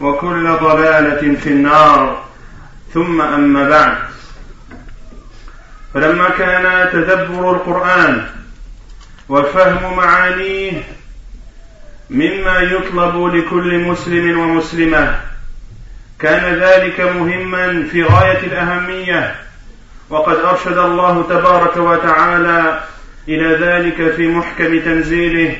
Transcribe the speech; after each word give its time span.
وكل 0.00 0.56
ضلالة 0.60 1.34
في 1.40 1.46
النار. 1.46 2.22
ثم 2.94 3.20
أما 3.20 3.68
بعد. 3.68 3.98
فلما 5.94 6.28
كان 6.28 6.90
تدبر 6.92 7.50
القرآن 7.50 8.26
وفهم 9.28 9.96
معانيه 9.96 10.82
مما 12.10 12.58
يطلب 12.58 13.34
لكل 13.34 13.78
مسلم 13.78 14.38
ومسلمة 14.38 15.20
كان 16.18 16.54
ذلك 16.54 17.00
مهما 17.00 17.88
في 17.90 18.04
غاية 18.04 18.38
الأهمية. 18.38 19.34
وقد 20.10 20.36
أرشد 20.36 20.78
الله 20.78 21.22
تبارك 21.22 21.76
وتعالى 21.76 22.80
إلى 23.28 23.66
ذلك 23.66 24.14
في 24.14 24.28
محكم 24.28 24.80
تنزيله. 24.80 25.56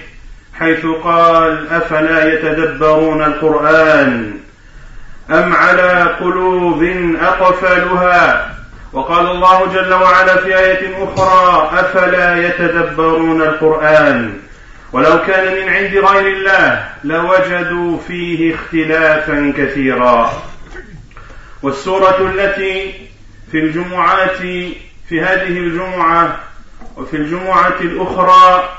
حيث 0.58 0.86
قال 1.04 1.68
أفلا 1.70 2.34
يتدبرون 2.34 3.22
القرآن 3.22 4.34
أم 5.30 5.56
على 5.56 6.16
قلوب 6.20 6.82
أقفالها 7.20 8.54
وقال 8.92 9.26
الله 9.26 9.66
جل 9.66 9.94
وعلا 9.94 10.36
في 10.36 10.58
آية 10.58 11.04
أخرى 11.04 11.70
أفلا 11.80 12.46
يتدبرون 12.46 13.42
القرآن؟ 13.42 14.38
ولو 14.92 15.22
كان 15.26 15.54
من 15.54 15.68
عند 15.68 15.94
غير 15.96 16.26
الله 16.36 16.88
لوجدوا 17.04 17.98
فيه 18.08 18.54
اختلافا 18.54 19.52
كثيرا. 19.56 20.32
والسورة 21.62 22.32
التي 22.34 22.94
في 23.52 23.58
الجمعات 23.58 24.36
في 25.08 25.20
هذه 25.20 25.58
الجمعة 25.58 26.36
وفي 26.96 27.16
الجمعة 27.16 27.80
الأخرى 27.80 28.77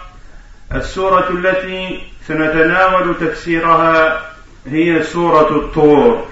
السورة 0.75 1.30
التي 1.30 2.02
سنتناول 2.28 3.16
تفسيرها 3.19 4.22
هي 4.68 5.03
سورة 5.03 5.56
الطور. 5.56 6.28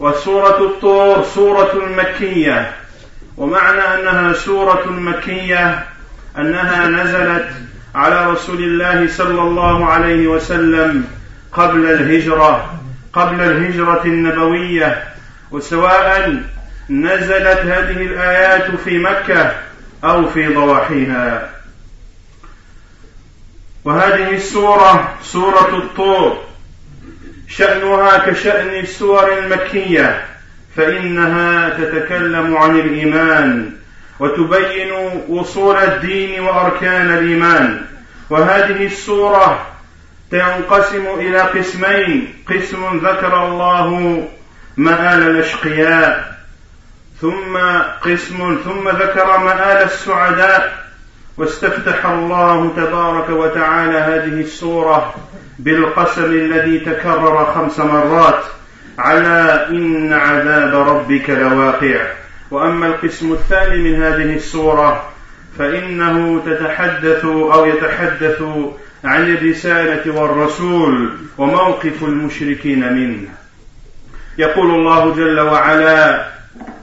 وسورة 0.00 0.58
الطور 0.64 1.22
سورة 1.22 1.84
مكية. 1.96 2.72
ومعنى 3.36 3.80
أنها 3.80 4.32
سورة 4.32 4.86
مكية 4.86 5.86
أنها 6.38 6.86
نزلت 6.86 7.48
على 7.94 8.30
رسول 8.30 8.58
الله 8.58 9.08
صلى 9.08 9.42
الله 9.42 9.86
عليه 9.86 10.26
وسلم 10.26 11.04
قبل 11.52 11.86
الهجرة 11.86 12.80
قبل 13.12 13.40
الهجرة 13.40 14.02
النبوية. 14.04 15.04
وسواء 15.50 16.42
نزلت 16.90 17.58
هذه 17.58 18.02
الآيات 18.02 18.70
في 18.84 18.98
مكة 18.98 19.52
أو 20.04 20.28
في 20.28 20.54
ضواحيها. 20.54 21.59
وهذه 23.84 24.34
السورة 24.34 25.18
سورة 25.22 25.76
الطور. 25.78 26.44
شأنها 27.48 28.18
كشأن 28.18 28.68
السور 28.68 29.38
المكية 29.38 30.24
فإنها 30.76 31.68
تتكلم 31.68 32.56
عن 32.56 32.80
الإيمان 32.80 33.72
وتبين 34.20 34.90
وصول 35.28 35.76
الدين 35.76 36.40
وأركان 36.40 37.10
الإيمان. 37.10 37.84
وهذه 38.30 38.86
السورة 38.86 39.66
تنقسم 40.30 41.06
إلى 41.18 41.40
قسمين. 41.40 42.34
قسم 42.48 42.98
ذكر 42.98 43.46
الله 43.46 43.88
مآل 44.76 45.22
الأشقياء 45.22 46.36
ثم 47.20 47.58
قسم 48.02 48.58
ثم 48.64 48.88
ذكر 48.88 49.38
مآل 49.38 49.82
السعداء. 49.84 50.89
واستفتح 51.36 52.06
الله 52.06 52.70
تبارك 52.76 53.30
وتعالى 53.30 53.98
هذه 53.98 54.40
السورة 54.40 55.14
بالقسم 55.58 56.24
الذي 56.24 56.78
تكرر 56.78 57.52
خمس 57.54 57.78
مرات. 57.78 58.44
على 58.98 59.66
إن 59.68 60.12
عذاب 60.12 60.88
ربك 60.88 61.30
لواقع. 61.30 62.06
وأما 62.50 62.86
القسم 62.86 63.32
الثاني 63.32 63.76
من 63.76 64.02
هذه 64.02 64.34
السورة 64.36 65.02
فإنه 65.58 66.42
تتحدث 66.46 67.24
أو 67.24 67.66
يتحدث 67.66 68.42
عن 69.04 69.34
الرسالة 69.34 70.20
والرسول 70.20 71.16
وموقف 71.38 72.04
المشركين 72.04 72.92
منه. 72.92 73.28
يقول 74.38 74.70
الله 74.70 75.14
جل 75.14 75.40
وعلا 75.40 76.26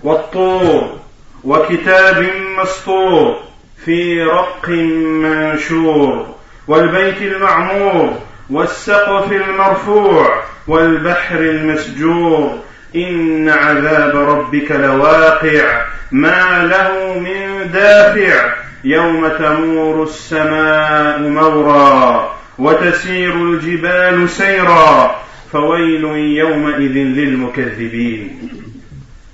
والطور 0.03 0.99
وكتاب 1.43 2.29
مسطور 2.61 3.46
في 3.87 4.23
رق 4.23 4.69
منشور 4.69 6.25
والبيت 6.67 7.21
المعمور 7.21 8.13
والسقف 8.49 9.31
المرفوع 9.31 10.41
والبحر 10.67 11.39
المسجور. 11.39 12.59
إن 12.95 13.49
عذاب 13.49 14.15
ربك 14.15 14.71
لواقع 14.71 15.85
ما 16.11 16.65
له 16.65 17.19
من 17.19 17.71
دافع. 17.71 18.53
يوم 18.83 19.27
تمور 19.27 20.03
السماء 20.03 21.19
مورا 21.19 22.35
وتسير 22.59 23.33
الجبال 23.33 24.29
سيرا. 24.29 25.15
فويل 25.51 26.03
يومئذ 26.37 26.93
للمكذبين. 26.93 28.49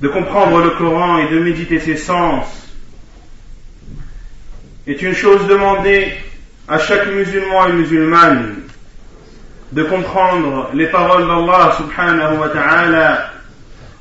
De 0.01 0.07
comprendre 0.09 0.61
le 0.61 0.69
Coran 0.69 1.17
et 1.17 1.27
de 1.33 1.39
méditer 1.39 1.79
ses 1.79 1.97
sens. 1.97 2.62
Est 4.87 5.01
une 5.01 5.13
chose 5.13 5.47
demandée 5.47 6.11
à 6.67 6.77
chaque 6.77 7.07
musulman 7.07 7.67
et 7.67 7.73
musulmane 7.73 8.55
de 9.71 9.83
comprendre 9.83 10.69
les 10.73 10.87
paroles 10.87 11.25
d'Allah 11.25 11.73
subhanahu 11.77 12.37
wa 12.37 12.49
ta'ala. 12.49 13.31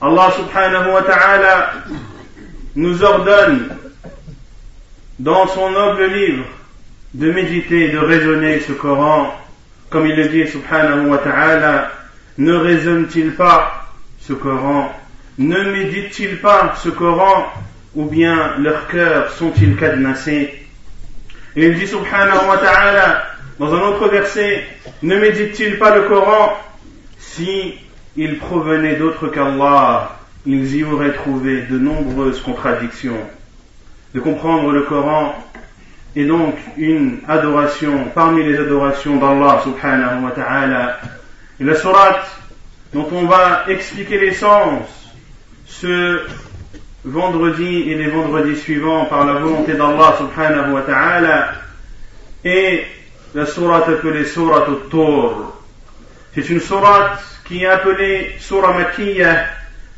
Allah 0.00 0.32
subhanahu 0.37 0.93
wa 0.93 1.02
ta'ala 1.02 1.73
nous 2.75 3.02
ordonne 3.02 3.69
dans 5.19 5.46
son 5.46 5.70
noble 5.70 6.06
livre 6.06 6.44
de 7.14 7.31
méditer, 7.31 7.88
de 7.88 7.99
raisonner 7.99 8.61
ce 8.61 8.73
Coran, 8.73 9.34
comme 9.88 10.06
il 10.06 10.17
le 10.17 10.29
dit 10.29 10.46
subhanahu 10.49 11.08
wa 11.08 11.19
ta'ala, 11.19 11.93
ne 12.38 12.55
raisonne-t-il 12.55 13.32
pas 13.34 13.87
ce 14.19 14.32
Coran, 14.32 14.93
ne 15.38 15.62
médite-t-il 15.70 16.38
pas 16.38 16.75
ce 16.76 16.88
Coran, 16.88 17.46
ou 17.94 18.06
bien 18.06 18.56
leurs 18.58 18.88
cœurs 18.88 19.31
sont-ils 19.32 19.76
cadenassés? 19.76 20.61
Et 21.56 21.66
il 21.66 21.78
dit 21.78 21.87
subhanahu 21.87 22.49
wa 22.49 22.58
ta'ala, 22.58 23.26
dans 23.58 23.75
un 23.75 23.81
autre 23.81 24.08
verset, 24.08 24.64
ne 25.02 25.16
médite-t-il 25.16 25.78
pas 25.78 25.94
le 25.94 26.02
Coran? 26.08 26.56
Si 27.19 27.75
il 28.16 28.38
provenait 28.38 28.96
d'autre 28.96 29.28
qu'Allah, 29.28 30.19
ils 30.46 30.76
y 30.76 30.84
auraient 30.84 31.12
trouvé 31.12 31.62
de 31.62 31.78
nombreuses 31.78 32.40
contradictions. 32.40 33.20
de 34.14 34.20
comprendre 34.20 34.72
le 34.72 34.82
Coran 34.82 35.34
est 36.14 36.25
donc 36.25 36.54
une 36.76 37.20
adoration 37.28 38.06
parmi 38.14 38.44
les 38.44 38.58
adorations 38.58 39.16
d'Allah 39.16 39.62
subhanahu 39.64 40.25
wa 40.25 40.31
ta'ala. 40.32 41.00
Et 41.60 41.64
la 41.64 41.75
sourate 41.75 42.26
dont 42.93 43.08
on 43.12 43.25
va 43.25 43.64
expliquer 43.69 44.19
l'essence 44.19 44.88
ce 45.66 46.20
vendredi 47.04 47.90
et 47.90 47.94
les 47.96 48.08
vendredis 48.08 48.56
suivants 48.56 49.06
par 49.06 49.25
la 49.26 49.34
volonté 49.34 49.72
d'Allah 49.72 50.14
subhanahu 50.19 50.72
wa 50.72 50.82
ta'ala 50.82 51.52
est 52.44 52.84
la 53.34 53.46
sourate 53.46 53.88
appelée 53.88 54.25
sourate. 54.25 54.69
C'est 56.34 56.49
une 56.49 56.60
sourate 56.60 57.22
qui 57.44 57.64
est 57.64 57.66
appelée 57.66 58.37
Surah 58.38 58.72
Makkiyah, 58.72 59.46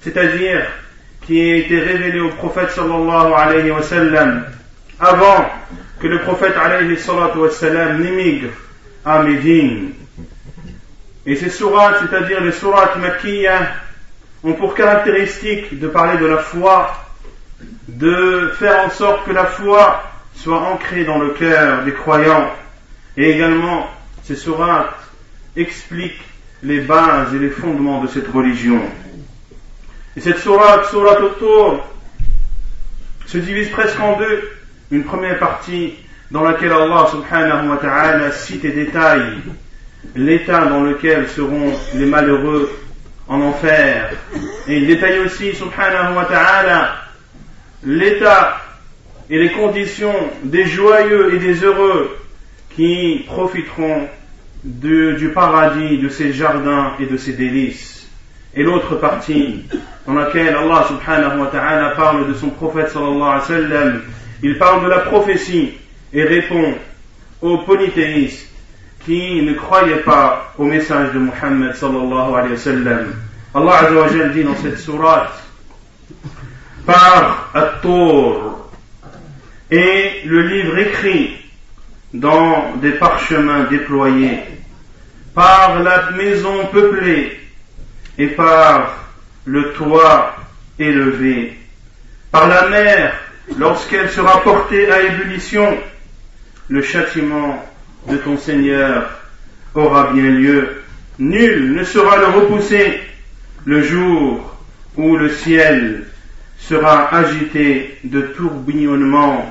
c'est-à-dire 0.01 0.67
qui 1.27 1.41
a 1.41 1.56
été 1.56 1.79
révélée 1.79 2.21
au 2.21 2.31
prophète 2.31 2.71
sallallahu 2.71 3.33
alayhi 3.33 3.71
wa 3.71 3.83
sallam 3.83 4.45
avant 5.00 5.47
que 6.00 6.07
le 6.07 6.21
prophète 6.21 6.55
alayhi 6.57 6.97
wa 7.37 7.50
sallam 7.50 8.03
n'émigre 8.03 8.50
à 9.05 9.23
Médine. 9.23 9.93
Et 11.27 11.37
ces 11.37 11.50
sourates, 11.50 12.00
c'est-à-dire 12.00 12.41
les 12.41 12.53
sourates 12.53 12.97
Makkiyah, 12.97 13.69
ont 14.44 14.52
pour 14.52 14.75
caractéristique 14.75 15.79
de 15.79 15.88
parler 15.88 16.19
de 16.19 16.26
la 16.26 16.38
foi, 16.38 16.93
de 17.88 18.52
faire 18.58 18.85
en 18.85 18.91
sorte 18.91 19.25
que 19.25 19.32
la 19.32 19.46
foi 19.46 20.02
soit 20.35 20.61
ancrée 20.61 21.05
dans 21.05 21.19
le 21.19 21.31
cœur 21.31 21.85
des 21.85 21.93
croyants. 21.93 22.50
Et 23.17 23.31
également, 23.31 23.87
ces 24.23 24.37
sourates 24.37 24.94
expliquent 25.56 26.23
les 26.62 26.81
bases 26.81 27.35
et 27.35 27.38
les 27.38 27.50
fondements 27.50 28.02
de 28.02 28.08
cette 28.08 28.29
religion. 28.29 28.81
Et 30.17 30.20
cette 30.20 30.38
sourate, 30.38 30.87
sourate 30.87 31.20
autour, 31.20 31.85
se 33.26 33.38
divise 33.38 33.70
presque 33.70 33.99
en 34.00 34.19
deux. 34.19 34.50
Une 34.90 35.05
première 35.05 35.38
partie 35.38 35.94
dans 36.31 36.43
laquelle 36.43 36.73
Allah 36.73 37.06
subhanahu 37.11 37.69
wa 37.69 37.76
ta'ala 37.79 38.31
cite 38.31 38.64
et 38.64 38.73
détaille 38.73 39.38
l'état 40.14 40.67
dans 40.67 40.82
lequel 40.82 41.29
seront 41.29 41.73
les 41.94 42.06
malheureux 42.06 42.70
en 43.29 43.41
enfer. 43.41 44.17
Et 44.69 44.76
il 44.76 44.87
détaille 44.87 45.19
aussi 45.21 45.55
subhanahu 45.55 46.15
wa 46.17 46.25
ta'ala 46.25 46.97
l'état 47.85 48.61
et 49.31 49.38
les 49.38 49.53
conditions 49.53 50.15
des 50.43 50.67
joyeux 50.67 51.35
et 51.35 51.38
des 51.38 51.65
heureux 51.65 52.17
qui 52.75 53.25
profiteront 53.26 54.09
du 54.65 55.31
paradis, 55.35 55.99
de 55.99 56.09
ses 56.09 56.32
jardins 56.32 56.93
et 56.99 57.06
de 57.06 57.17
ses 57.17 57.32
délices. 57.32 58.09
Et 58.55 58.62
l'autre 58.62 58.97
partie, 58.97 59.65
dans 60.06 60.15
laquelle 60.15 60.55
Allah 60.55 60.87
subhanahu 60.88 61.41
wa 61.41 61.47
ta'ala 61.47 61.91
parle 61.91 62.29
de 62.29 62.35
son 62.35 62.50
prophète 62.50 62.88
sallallahu 62.91 63.23
alayhi 63.23 63.41
wa 63.41 63.47
sallam, 63.47 64.03
il 64.43 64.59
parle 64.59 64.85
de 64.85 64.88
la 64.88 65.00
prophétie 65.00 65.73
et 66.12 66.23
répond 66.23 66.75
aux 67.43 67.59
polythéistes 67.59 68.54
qui 69.05 69.43
ne 69.43 69.55
croyaient 69.55 70.03
pas 70.03 70.53
au 70.59 70.65
message 70.65 71.12
de 71.12 71.19
Muhammad 71.19 71.75
sallallahu 71.75 72.35
alayhi 72.35 72.53
wa 72.53 72.59
sallam. 72.59 73.15
Allah 73.55 73.79
azza 73.79 74.29
dit 74.29 74.43
dans 74.43 74.56
cette 74.56 74.79
sourate, 74.79 75.43
par 76.87 77.51
At-Tour, 77.55 78.71
et 79.71 80.23
le 80.25 80.43
livre 80.43 80.79
écrit 80.79 81.37
dans 82.12 82.77
des 82.77 82.93
parchemins 82.93 83.65
déployés, 83.65 84.41
par 85.35 85.81
la 85.83 86.11
maison 86.12 86.67
peuplée 86.67 87.41
et 88.19 88.29
par 88.29 89.05
le 89.45 89.73
toit 89.73 90.37
élevé, 90.79 91.59
par 92.31 92.49
la 92.49 92.69
mer 92.69 93.15
lorsqu'elle 93.59 94.11
sera 94.11 94.43
portée 94.43 94.91
à 94.91 95.03
ébullition, 95.03 95.77
le 96.69 96.83
châtiment 96.83 97.65
de 98.07 98.18
ton 98.18 98.38
Seigneur 98.38 99.10
aura 99.75 100.12
bien 100.13 100.30
lieu. 100.30 100.81
Nul 101.19 101.74
ne 101.74 101.84
sera 101.84 102.18
le 102.18 102.25
repousser 102.28 103.01
le 103.66 103.81
jour 103.84 104.56
où 104.96 105.18
le 105.18 105.30
ciel 105.30 106.06
sera 106.57 107.13
agité 107.13 107.98
de 108.04 108.22
tourbillonnement 108.22 109.46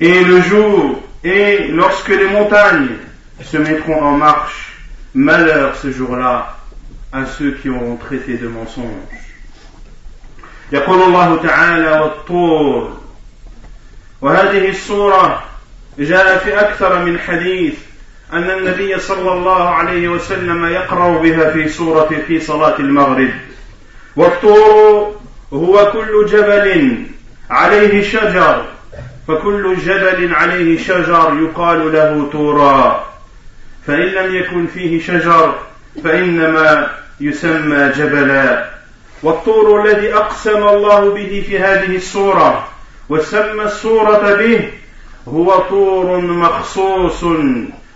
et 0.00 0.24
le 0.24 0.40
jour 0.40 1.02
et 1.24 1.68
lorsque 1.68 2.08
les 2.08 2.28
montagnes 2.28 2.96
se 3.42 3.56
mettront 3.56 4.00
en 4.02 4.16
marche, 4.16 4.78
malheur 5.14 5.76
ce 5.76 5.90
jour-là 5.90 6.56
à 7.12 7.26
ceux 7.26 7.52
qui 7.52 7.68
auront 7.68 7.96
traité 7.96 8.36
de 8.36 8.48
mensonges. 8.48 9.26
يقول 10.72 11.02
الله 11.02 11.42
تعالى 11.42 11.90
والطور 12.00 13.00
وهذه 14.20 14.68
الصورة 14.68 15.44
جاء 16.03 16.37
في 16.37 16.59
أكثر 16.59 17.05
من 17.05 17.19
حديث 17.19 17.73
أن 18.33 18.49
النبي 18.49 18.99
صلى 18.99 19.31
الله 19.31 19.69
عليه 19.69 20.07
وسلم 20.07 20.65
يقرأ 20.65 21.17
بها 21.21 21.51
في 21.51 21.69
سورة 21.69 22.09
في 22.27 22.39
صلاة 22.39 22.79
المغرب. 22.79 23.29
والطور 24.15 25.15
هو 25.53 25.91
كل 25.91 26.25
جبل 26.25 27.03
عليه 27.49 28.01
شجر 28.01 28.65
فكل 29.27 29.75
جبل 29.85 30.33
عليه 30.33 30.77
شجر 30.77 31.37
يقال 31.41 31.93
له 31.93 32.29
تورا. 32.31 33.07
فإن 33.87 34.07
لم 34.07 34.35
يكن 34.35 34.67
فيه 34.67 35.01
شجر 35.01 35.55
فإنما 36.03 36.87
يسمى 37.19 37.91
جبلا. 37.97 38.71
والطور 39.23 39.85
الذي 39.85 40.13
أقسم 40.13 40.67
الله 40.67 41.13
به 41.13 41.43
في 41.47 41.59
هذه 41.59 41.95
السورة 41.95 42.67
وسمى 43.09 43.63
السورة 43.63 44.35
به 44.35 44.69
هو 45.27 45.57
طور 45.69 46.21
مخصوص 46.21 47.25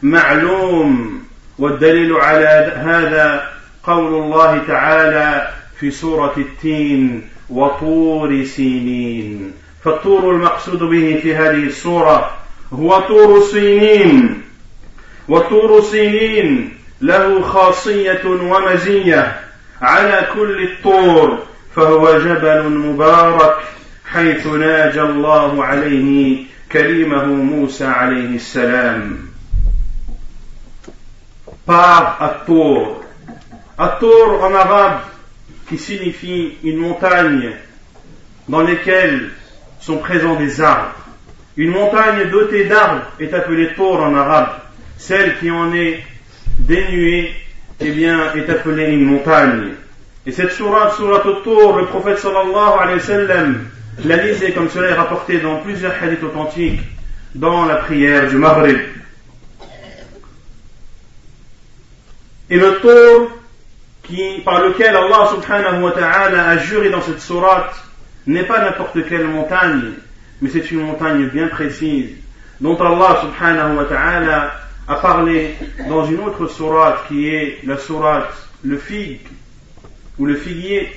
معلوم 0.01 1.21
والدليل 1.59 2.13
على 2.13 2.73
هذا 2.75 3.49
قول 3.83 4.23
الله 4.23 4.61
تعالى 4.67 5.47
في 5.79 5.91
سورة 5.91 6.33
التين 6.37 7.29
وطور 7.49 8.43
سينين. 8.43 9.51
فالطور 9.83 10.31
المقصود 10.31 10.79
به 10.79 11.19
في 11.23 11.35
هذه 11.35 11.63
السورة 11.63 12.31
هو 12.73 12.99
طور 12.99 13.41
سينين. 13.41 14.41
وطور 15.29 15.81
سينين 15.81 16.73
له 17.01 17.41
خاصية 17.41 18.21
ومزية 18.25 19.39
على 19.81 20.27
كل 20.33 20.63
الطور 20.63 21.39
فهو 21.75 22.19
جبل 22.19 22.69
مبارك 22.69 23.57
حيث 24.05 24.47
ناجى 24.47 25.01
الله 25.01 25.65
عليه 25.65 26.43
كريمه 26.72 27.24
موسى 27.24 27.84
عليه 27.84 28.34
السلام 28.36 29.30
par 31.70 32.16
At-Tour. 32.20 33.04
At-Tour 33.78 34.42
en 34.42 34.54
arabe 34.54 35.00
qui 35.68 35.78
signifie 35.78 36.56
une 36.64 36.78
montagne 36.78 37.52
dans 38.48 38.62
laquelle 38.62 39.30
sont 39.78 39.98
présents 39.98 40.34
des 40.34 40.60
arbres. 40.60 40.94
Une 41.56 41.70
montagne 41.70 42.28
dotée 42.28 42.64
d'arbres 42.64 43.04
est 43.20 43.32
appelée 43.32 43.74
Tour 43.74 44.00
en 44.00 44.14
arabe. 44.16 44.48
Celle 44.98 45.38
qui 45.38 45.50
en 45.50 45.72
est 45.72 46.00
dénuée, 46.58 47.32
eh 47.78 47.92
bien, 47.92 48.34
est 48.34 48.50
appelée 48.50 48.92
une 48.92 49.04
montagne. 49.04 49.74
Et 50.26 50.32
cette 50.32 50.52
sourate, 50.52 50.94
sourate 50.94 51.44
Tour, 51.44 51.76
le 51.76 51.86
prophète 51.86 52.18
sallallahu 52.18 52.80
alayhi 52.80 52.98
wa 52.98 53.04
sallam, 53.04 53.66
la 54.03 54.17
lisait 54.17 54.51
comme 54.51 54.69
cela 54.69 54.89
est 54.89 54.93
rapporté 54.93 55.39
dans 55.39 55.61
plusieurs 55.61 55.93
hadiths 56.01 56.23
authentiques 56.23 56.81
dans 57.33 57.65
la 57.65 57.75
prière 57.75 58.27
du 58.29 58.37
Maghrib. 58.37 58.79
Et 62.49 62.57
le 62.57 62.79
tour 62.79 63.31
qui, 64.03 64.41
par 64.43 64.61
lequel 64.61 64.95
Allah 64.95 65.29
subhanahu 65.31 65.81
wa 65.81 65.91
ta'ala 65.91 66.49
a 66.49 66.57
juré 66.57 66.89
dans 66.89 67.01
cette 67.01 67.21
sourate 67.21 67.75
n'est 68.27 68.43
pas 68.43 68.63
n'importe 68.63 69.07
quelle 69.07 69.27
montagne, 69.27 69.93
mais 70.41 70.49
c'est 70.49 70.69
une 70.71 70.81
montagne 70.81 71.27
bien 71.29 71.47
précise, 71.47 72.11
dont 72.61 72.77
Allah 72.77 73.21
subhanahu 73.21 73.77
wa 73.77 73.85
ta'ala 73.85 74.53
a 74.87 74.95
parlé 74.95 75.55
dans 75.89 76.05
une 76.05 76.19
autre 76.19 76.47
sourate 76.47 77.07
qui 77.07 77.27
est 77.27 77.59
la 77.65 77.77
sourate 77.77 78.33
le 78.63 78.77
figue 78.77 79.27
ou 80.19 80.25
le 80.25 80.35
figuier, 80.35 80.91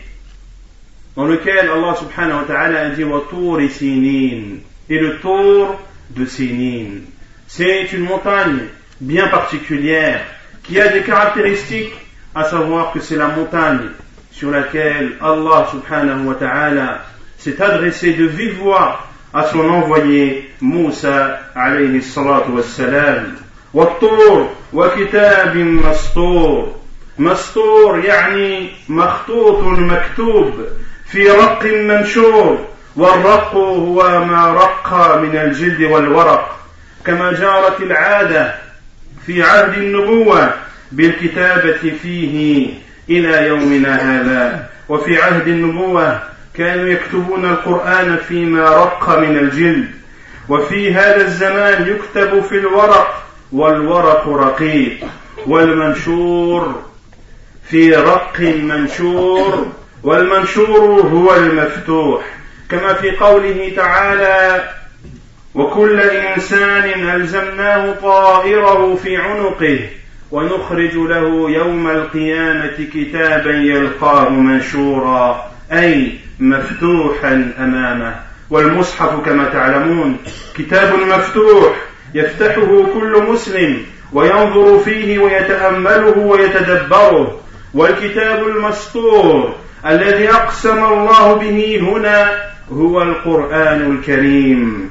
dans 1.18 1.26
lequel 1.26 1.70
Allah 1.70 1.96
subhanahu 1.96 2.42
wa 2.42 2.44
ta'ala 2.48 2.80
a 2.80 2.90
dit 2.90 3.04
tour 3.30 3.60
et 3.60 3.70
Sinin, 3.70 4.58
et 4.90 5.00
le 5.00 5.20
tour 5.20 5.80
de 6.10 6.26
Sinin. 6.26 7.02
C'est 7.48 7.94
une 7.94 8.02
montagne 8.06 8.60
bien 9.00 9.28
particulière 9.28 10.22
qui 10.64 10.80
a 10.80 10.88
des 10.88 11.02
caractéristiques, 11.02 11.94
à 12.34 12.46
savoir 12.46 12.94
que 12.94 13.00
c'est 13.00 13.16
la 13.16 13.28
montagne 13.28 13.90
sur 14.32 14.50
laquelle 14.50 15.14
Allah 15.22 15.68
subhanahu 15.72 16.26
wa 16.26 16.36
ta'ala 16.36 17.06
s'est 17.38 17.62
adressé 17.62 18.14
de 18.14 18.26
vive 18.26 18.60
voix 18.60 19.08
à 19.34 19.44
son 19.44 19.70
envoyé 19.70 20.50
Moussa 20.62 21.40
alayhi 21.56 22.02
salatu 22.02 22.52
wassalam. 22.52 23.38
والطور 23.74 24.50
وكتاب 24.74 25.58
مسطور 25.58 26.76
مسطور 27.20 28.00
يعني 28.06 28.70
مخطوط 28.90 29.64
مكتوب 29.64 30.54
في 31.13 31.31
رق 31.31 31.65
منشور 31.65 32.67
والرق 32.97 33.55
هو 33.55 34.25
ما 34.25 34.53
رق 34.53 35.17
من 35.17 35.37
الجلد 35.37 35.83
والورق 35.83 36.59
كما 37.07 37.33
جارت 37.33 37.81
العادة 37.81 38.55
في 39.27 39.43
عهد 39.43 39.79
النبوة 39.79 40.51
بالكتابة 40.93 41.93
فيه 42.03 42.67
إلى 43.11 43.47
يومنا 43.47 43.97
هذا. 43.97 44.69
وفي 44.89 45.23
عهد 45.23 45.49
النبوة 45.49 46.21
كانوا 46.55 46.89
يكتبون 46.89 47.45
القرآن 47.45 48.17
فيما 48.29 48.65
رق 48.65 49.19
من 49.19 49.39
الجلد 49.39 49.91
وفي 50.49 50.95
هذا 50.95 51.21
الزمان 51.21 51.87
يكتب 51.89 52.41
في 52.41 52.59
الورق 52.59 53.23
والورق 53.53 54.29
رقيق 54.29 54.99
والمنشور 55.47 56.83
في 57.71 57.95
رق 57.95 58.37
المنشور 58.41 59.73
والمنشور 60.09 61.01
هو 61.01 61.37
المفتوح 61.37 62.23
كما 62.71 62.93
في 62.93 63.11
قوله 63.11 63.73
تعالى 63.77 64.69
وكل 65.55 66.01
إنسان 66.01 67.11
ألزمناه 67.11 67.95
طائره 68.03 68.95
في 69.03 69.17
عنقه 69.17 69.79
ونخرج 70.31 70.95
له 70.95 71.51
يوم 71.51 71.91
القيامة 71.91 72.89
كتابا 72.95 73.51
يلقاه 73.51 74.29
منشورا 74.29 75.51
أي 75.73 76.13
مفتوحا 76.41 77.53
أمامه. 77.59 78.17
والمصحف 78.51 79.25
كما 79.25 79.49
تعلمون 79.49 80.17
كتاب 80.57 80.95
مفتوح 80.95 81.77
يفتحه 82.15 82.87
كل 82.95 83.25
مسلم 83.29 83.83
وينظر 84.13 84.79
فيه 84.79 85.19
ويتأمله 85.19 86.19
ويتدبره 86.19 87.41
والكتاب 87.75 88.47
المسطور 88.47 89.55
الذي 89.87 90.31
أقسم 90.31 90.85
الله 90.85 91.35
به 91.35 91.81
هنا 91.83 92.31
هو 92.73 93.03
القرآن 93.03 93.93
الكريم. 93.93 94.91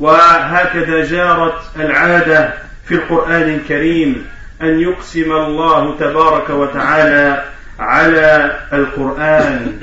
وهكذا 0.00 1.04
جارت 1.04 1.62
العادة 1.76 2.54
في 2.88 2.94
القرآن 2.94 3.42
الكريم 3.42 4.26
أن 4.62 4.80
يقسم 4.80 5.32
الله 5.32 5.96
تبارك 5.98 6.50
وتعالى 6.50 7.44
على 7.78 8.56
القرآن. 8.72 9.80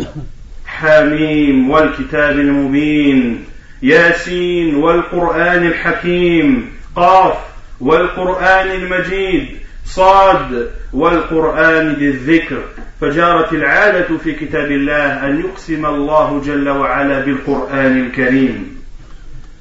حاميم 0.66 1.70
والكتاب 1.70 2.32
المبين 2.32 3.46
ياسين 3.82 4.76
والقرآن 4.76 5.68
الحكيم 5.68 6.72
قاف 6.96 7.38
والقرآن 7.82 8.68
المجيد 8.68 9.58
صاد 9.87 10.71
والقرآن 10.93 11.95
ذي 11.95 12.09
الذكر 12.09 12.63
فجارت 13.01 13.53
العادة 13.53 14.19
في 14.19 14.33
كتاب 14.33 14.71
الله 14.71 15.27
أن 15.27 15.41
يقسم 15.41 15.87
الله 15.87 16.43
جل 16.47 16.69
وعلا 16.69 17.21
بالقرآن 17.21 18.07
الكريم 18.07 18.83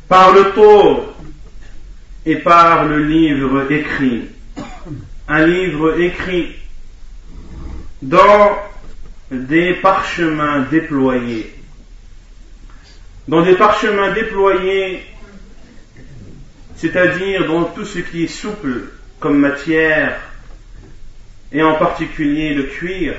par 0.08 0.34
le 0.34 0.52
tour 0.52 1.16
et 2.26 2.36
par 2.36 2.86
le 2.86 3.00
livre 3.04 3.72
écrit 3.72 4.24
un 5.28 5.46
livre 5.46 6.00
écrit 6.00 6.56
dans 8.02 8.58
des 9.32 9.74
parchemins 9.76 10.68
déployés 10.72 11.54
dans 13.28 13.42
des 13.42 13.56
parchemins 13.56 14.12
déployés 14.12 15.04
c'est-à-dire 16.76 17.48
dans 17.48 17.64
tout 17.66 17.86
ce 17.86 18.00
qui 18.00 18.26
est 18.26 18.28
souple 18.28 18.90
comme 19.21 19.39
matière, 19.39 20.21
et 21.53 21.63
en 21.63 21.75
particulier 21.75 22.55
le 22.55 22.65
cuir, 22.65 23.15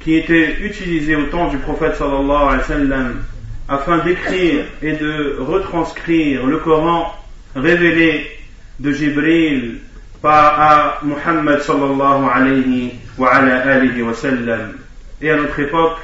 qui 0.00 0.16
était 0.16 0.60
utilisé 0.60 1.16
au 1.16 1.26
temps 1.26 1.48
du 1.48 1.58
prophète 1.58 1.96
sallallahu 1.96 2.30
alayhi 2.30 2.58
wa 2.58 2.64
sallam, 2.64 3.24
afin 3.68 3.98
d'écrire 4.04 4.64
et 4.82 4.92
de 4.92 5.36
retranscrire 5.40 6.46
le 6.46 6.58
Coran 6.58 7.12
révélé 7.56 8.30
de 8.78 8.92
Jibril 8.92 9.78
par 10.22 10.60
à 10.60 10.98
Muhammad 11.02 11.60
sallallahu 11.60 12.24
alayhi 12.32 12.94
wa, 13.18 13.30
alayhi 13.30 14.02
wa 14.02 14.14
sallam. 14.14 14.74
Et 15.20 15.30
à 15.30 15.36
notre 15.36 15.58
époque, 15.58 15.98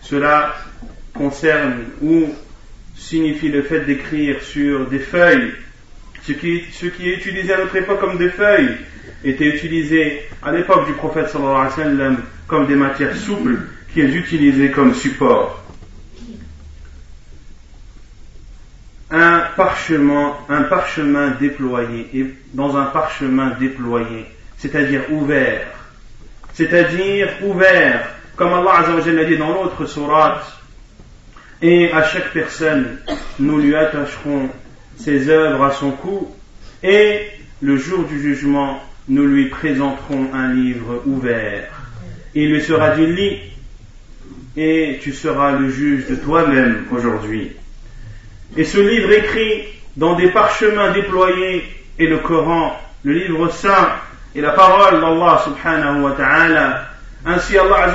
cela 0.00 0.54
concerne 1.12 1.84
ou 2.00 2.28
signifie 2.94 3.48
le 3.48 3.62
fait 3.62 3.80
d'écrire 3.80 4.42
sur 4.42 4.86
des 4.86 4.98
feuilles. 4.98 5.52
Ce 6.30 6.86
qui, 6.86 7.08
est 7.08 7.16
utilisé 7.16 7.52
à 7.52 7.58
notre 7.58 7.74
époque 7.74 7.98
comme 7.98 8.16
des 8.16 8.28
feuilles 8.28 8.76
était 9.24 9.46
utilisé 9.46 10.28
à 10.42 10.52
l'époque 10.52 10.86
du 10.86 10.92
prophète 10.92 11.28
sallallahu 11.28 12.18
comme 12.46 12.68
des 12.68 12.76
matières 12.76 13.16
souples 13.16 13.58
qui 13.92 14.00
est 14.00 14.12
utilisé 14.14 14.70
comme 14.70 14.94
support. 14.94 15.64
Un 19.10 19.40
parchemin, 19.56 20.34
un 20.48 20.62
parchemin 20.62 21.30
déployé, 21.40 22.08
et 22.14 22.26
dans 22.54 22.76
un 22.76 22.84
parchemin 22.84 23.56
déployé, 23.58 24.26
c'est-à-dire 24.56 25.02
ouvert, 25.10 25.66
c'est-à-dire 26.52 27.28
ouvert, 27.42 28.08
comme 28.36 28.52
Allah 28.52 28.84
a 28.86 29.24
dit 29.24 29.36
dans 29.36 29.52
l'autre 29.52 29.84
sourate, 29.86 30.46
et 31.60 31.90
à 31.90 32.04
chaque 32.04 32.32
personne, 32.32 32.98
nous 33.40 33.58
lui 33.58 33.74
attacherons 33.74 34.48
ses 35.02 35.28
œuvres 35.28 35.64
à 35.64 35.72
son 35.72 35.90
cou, 35.92 36.28
et 36.82 37.20
le 37.60 37.76
jour 37.76 38.04
du 38.04 38.20
jugement, 38.20 38.80
nous 39.08 39.26
lui 39.26 39.46
présenterons 39.46 40.28
un 40.34 40.52
livre 40.52 41.02
ouvert. 41.06 41.64
Il 42.34 42.52
lui 42.52 42.62
sera 42.62 42.90
dit, 42.90 43.06
lis, 43.06 43.38
et 44.56 44.98
tu 45.02 45.12
seras 45.12 45.52
le 45.52 45.70
juge 45.70 46.06
de 46.06 46.16
toi-même 46.16 46.84
aujourd'hui. 46.92 47.52
Et 48.56 48.64
ce 48.64 48.78
livre 48.78 49.12
écrit 49.12 49.64
dans 49.96 50.16
des 50.16 50.30
parchemins 50.30 50.92
déployés 50.92 51.64
est 51.98 52.06
le 52.06 52.18
Coran, 52.18 52.76
le 53.04 53.12
livre 53.12 53.50
saint 53.50 53.90
et 54.34 54.40
la 54.40 54.50
parole 54.50 55.00
d'Allah 55.00 55.42
subhanahu 55.44 56.02
wa 56.02 56.12
ta'ala. 56.12 56.86
Ainsi 57.26 57.58
Allah 57.58 57.92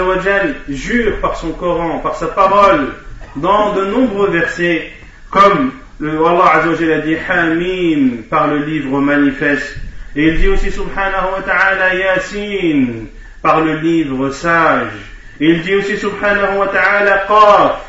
jure 0.69 1.19
par 1.19 1.35
son 1.35 1.51
Coran, 1.51 1.99
par 1.99 2.15
sa 2.15 2.27
parole, 2.27 2.93
dans 3.35 3.73
de 3.73 3.85
nombreux 3.85 4.29
versets, 4.29 4.91
comme 5.31 5.71
le 5.99 6.25
Allah 6.25 6.55
Azzawajal 6.55 6.91
a 6.91 6.99
dit 7.01 7.15
Hamim 7.15 8.23
par 8.29 8.47
le 8.47 8.65
livre 8.65 8.99
manifeste, 8.99 9.77
et 10.15 10.27
il 10.27 10.39
dit 10.39 10.49
aussi 10.49 10.71
Subhanahu 10.71 11.35
wa 11.35 11.41
ta'ala 11.41 11.95
Yasin 11.95 13.05
par 13.41 13.61
le 13.61 13.77
livre 13.77 14.29
sage, 14.31 14.91
et 15.39 15.49
il 15.49 15.61
dit 15.61 15.75
aussi 15.75 15.97
Subhanahu 15.97 16.57
wa 16.57 16.67
ta'ala 16.67 17.25
Qaf 17.27 17.81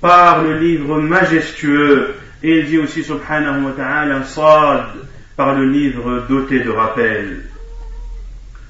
par 0.00 0.42
le 0.42 0.58
livre 0.58 1.00
majestueux, 1.00 2.14
et 2.42 2.58
il 2.58 2.66
dit 2.66 2.78
aussi 2.78 3.02
Subhanahu 3.02 3.64
wa 3.64 3.72
ta'ala 3.72 4.24
Sad 4.24 4.86
par 5.36 5.54
le 5.54 5.66
livre 5.66 6.26
doté 6.28 6.60
de 6.60 6.70
rappel. 6.70 7.42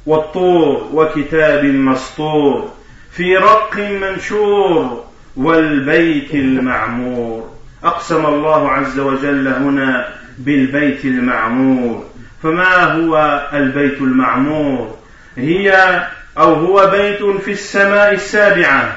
والطور 0.07 0.91
وكتاب 0.95 1.65
مسطور 1.65 2.73
في 3.11 3.37
رق 3.37 3.77
منشور 3.77 5.05
والبيت 5.37 6.35
المعمور 6.35 7.56
أقسم 7.87 8.27
الله 8.27 8.71
عز 8.71 8.99
وجل 8.99 9.49
هنا 9.49 10.09
بالبيت 10.39 11.05
المعمور. 11.05 12.05
فما 12.43 12.85
هو 12.85 13.43
البيت 13.53 14.01
المعمور؟ 14.01 14.97
هي 15.37 16.03
أو 16.39 16.55
هو 16.55 16.87
بيت 16.91 17.23
في 17.45 17.51
السماء 17.53 18.15
السابعة. 18.15 18.97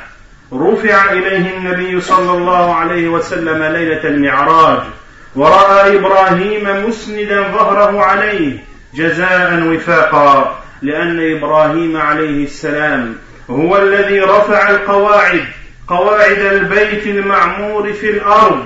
رفع 0.53 1.11
إليه 1.11 1.57
النبي 1.57 2.01
صلى 2.01 2.31
الله 2.37 2.75
عليه 2.75 3.07
وسلم 3.07 3.63
ليلة 3.63 4.03
المعراج 4.03 4.79
ورأى 5.35 5.97
إبراهيم 5.97 6.87
مسندا 6.87 7.41
ظهره 7.41 8.01
عليه 8.03 8.57
جزاء 8.93 9.63
وفاقا 9.67 10.59
لأن 10.81 11.37
إبراهيم 11.37 11.97
عليه 11.97 12.43
السلام 12.43 13.15
هو 13.49 13.77
الذي 13.77 14.19
رفع 14.19 14.69
القواعد 14.69 15.45
قواعد 15.87 16.39
البيت 16.39 17.07
المعمور 17.07 17.93
في 17.93 18.09
الأرض. 18.09 18.65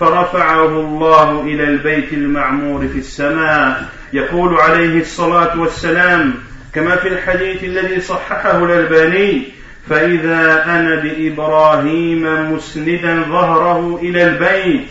فرفعه 0.00 0.66
الله 0.66 1.42
إلى 1.42 1.64
البيت 1.64 2.12
المعمور 2.12 2.88
في 2.88 2.98
السماء. 2.98 3.88
يقول 4.12 4.54
عليه 4.54 5.00
الصلاة 5.00 5.60
والسلام 5.60 6.34
كما 6.74 6.96
في 6.96 7.08
الحديث 7.08 7.64
الذي 7.64 8.00
صححه 8.00 8.64
الألباني 8.64 9.42
فإذا 9.88 10.64
أنا 10.64 10.94
بإبراهيم 11.02 12.52
مسندا 12.54 13.22
ظهره 13.22 13.98
إلى 14.02 14.24
البيت 14.24 14.88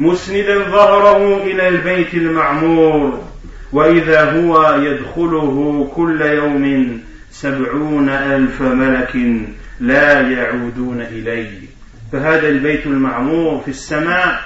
مسندا 0.00 0.58
ظهره 0.58 1.42
إلى 1.42 1.68
البيت 1.68 2.14
المعمور. 2.14 3.22
وإذا 3.72 4.30
هو 4.30 4.74
يدخله 4.82 5.90
كل 5.96 6.20
يوم 6.22 7.00
سبعون 7.30 8.08
ألف 8.08 8.62
ملك 8.62 9.16
لا 9.80 10.20
يعودون 10.20 11.00
إليه. 11.00 11.75
فهذا 12.12 12.48
البيت 12.48 12.86
المعمور 12.86 13.60
في 13.64 13.70
السماء 13.70 14.40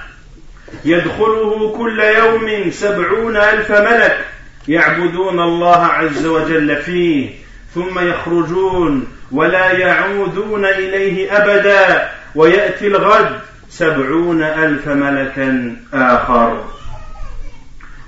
يدخله 0.85 1.75
كل 1.79 2.01
يوم 2.01 2.71
سبعون 2.71 3.37
ألف 3.37 3.71
ملك 3.71 4.25
يعبدون 4.69 5.41
الله 5.41 5.85
عز 5.85 6.27
وجل 6.27 6.77
فيه 6.77 7.31
ثم 7.75 7.99
يخرجون 7.99 9.07
ولا 9.33 9.73
يعودون 9.73 10.65
إليه 10.65 11.37
أبدا 11.37 12.11
ويأتي 12.35 12.87
الغد 12.87 13.41
سبعون 13.71 14.43
ألف 14.43 14.89
ملكا 14.89 15.77
آخر. 15.95 16.65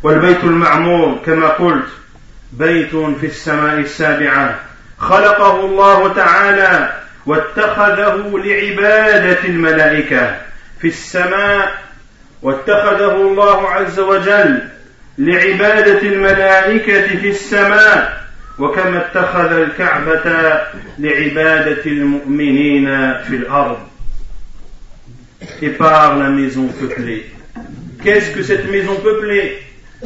والبيت 0.02 0.44
المعمور 0.44 1.18
كما 1.26 1.48
قلت 1.48 1.88
بيت 2.52 2.96
في 2.96 3.26
السماء 3.26 3.78
السابعة. 3.78 4.60
خلقه 4.98 5.60
الله 5.60 6.14
تعالى 6.14 7.01
واتخذه 7.26 8.38
لعبادة 8.44 9.44
الملائكة 9.44 10.36
في 10.80 10.88
السماء 10.88 11.82
واتخذه 12.42 13.14
الله 13.14 13.68
عز 13.68 14.00
وجل 14.00 14.62
لعبادة 15.18 16.02
الملائكة 16.02 17.06
في 17.18 17.28
السماء 17.28 18.22
وكما 18.58 19.06
اتخذ 19.06 19.52
الكعبة 19.52 20.60
لعبادة 20.98 21.86
المؤمنين 21.86 22.86
في 23.22 23.36
الأرض 23.36 23.78
et 25.60 25.70
par 25.70 26.16
la 26.18 26.28
maison 26.28 26.68
peuplée. 26.68 27.26
Qu'est-ce 28.04 28.30
que 28.30 28.42
cette 28.42 28.70
maison 28.70 28.94
peuplée 28.96 29.58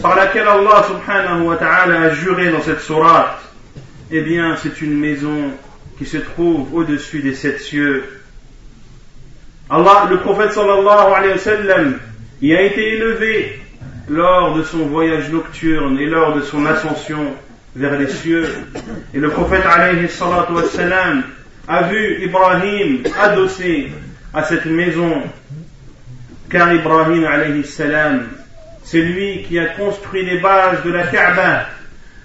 par 0.02 0.16
laquelle 0.16 0.46
Allah 0.48 0.84
subhanahu 0.86 1.42
wa 1.42 1.56
ta'ala 1.56 2.00
a 2.02 2.10
juré 2.10 2.50
dans 2.50 2.62
cette 2.62 2.80
sourate 2.80 3.38
Eh 4.10 4.20
bien, 4.20 4.56
c'est 4.62 4.80
une 4.82 4.98
maison 4.98 5.50
qui 5.98 6.06
se 6.06 6.18
trouve 6.18 6.74
au-dessus 6.74 7.20
des 7.20 7.34
sept 7.34 7.60
cieux. 7.60 8.04
Allah, 9.68 10.06
le 10.10 10.18
prophète 10.18 10.52
sallallahu 10.52 11.12
alayhi 11.14 11.32
wa 11.32 11.38
sallam, 11.38 11.98
y 12.40 12.54
a 12.54 12.62
été 12.62 12.94
élevé 12.94 13.60
lors 14.08 14.54
de 14.56 14.62
son 14.62 14.86
voyage 14.86 15.30
nocturne 15.30 15.98
et 15.98 16.06
lors 16.06 16.34
de 16.36 16.42
son 16.42 16.64
ascension 16.66 17.34
vers 17.74 17.98
les 17.98 18.08
cieux. 18.08 18.48
Et 19.14 19.18
le 19.18 19.30
prophète 19.30 19.64
alayhi 19.66 20.08
a 21.68 21.82
vu 21.84 22.24
Ibrahim 22.24 23.02
adossé 23.18 23.90
à 24.32 24.44
cette 24.44 24.66
maison, 24.66 25.22
car 26.50 26.72
Ibrahim 26.72 27.24
alayhi 27.24 27.64
salam, 27.64 28.28
c'est 28.84 29.00
lui 29.00 29.42
qui 29.42 29.58
a 29.58 29.66
construit 29.66 30.24
les 30.24 30.38
bases 30.38 30.84
de 30.84 30.92
la 30.92 31.06
Kaaba, 31.06 31.66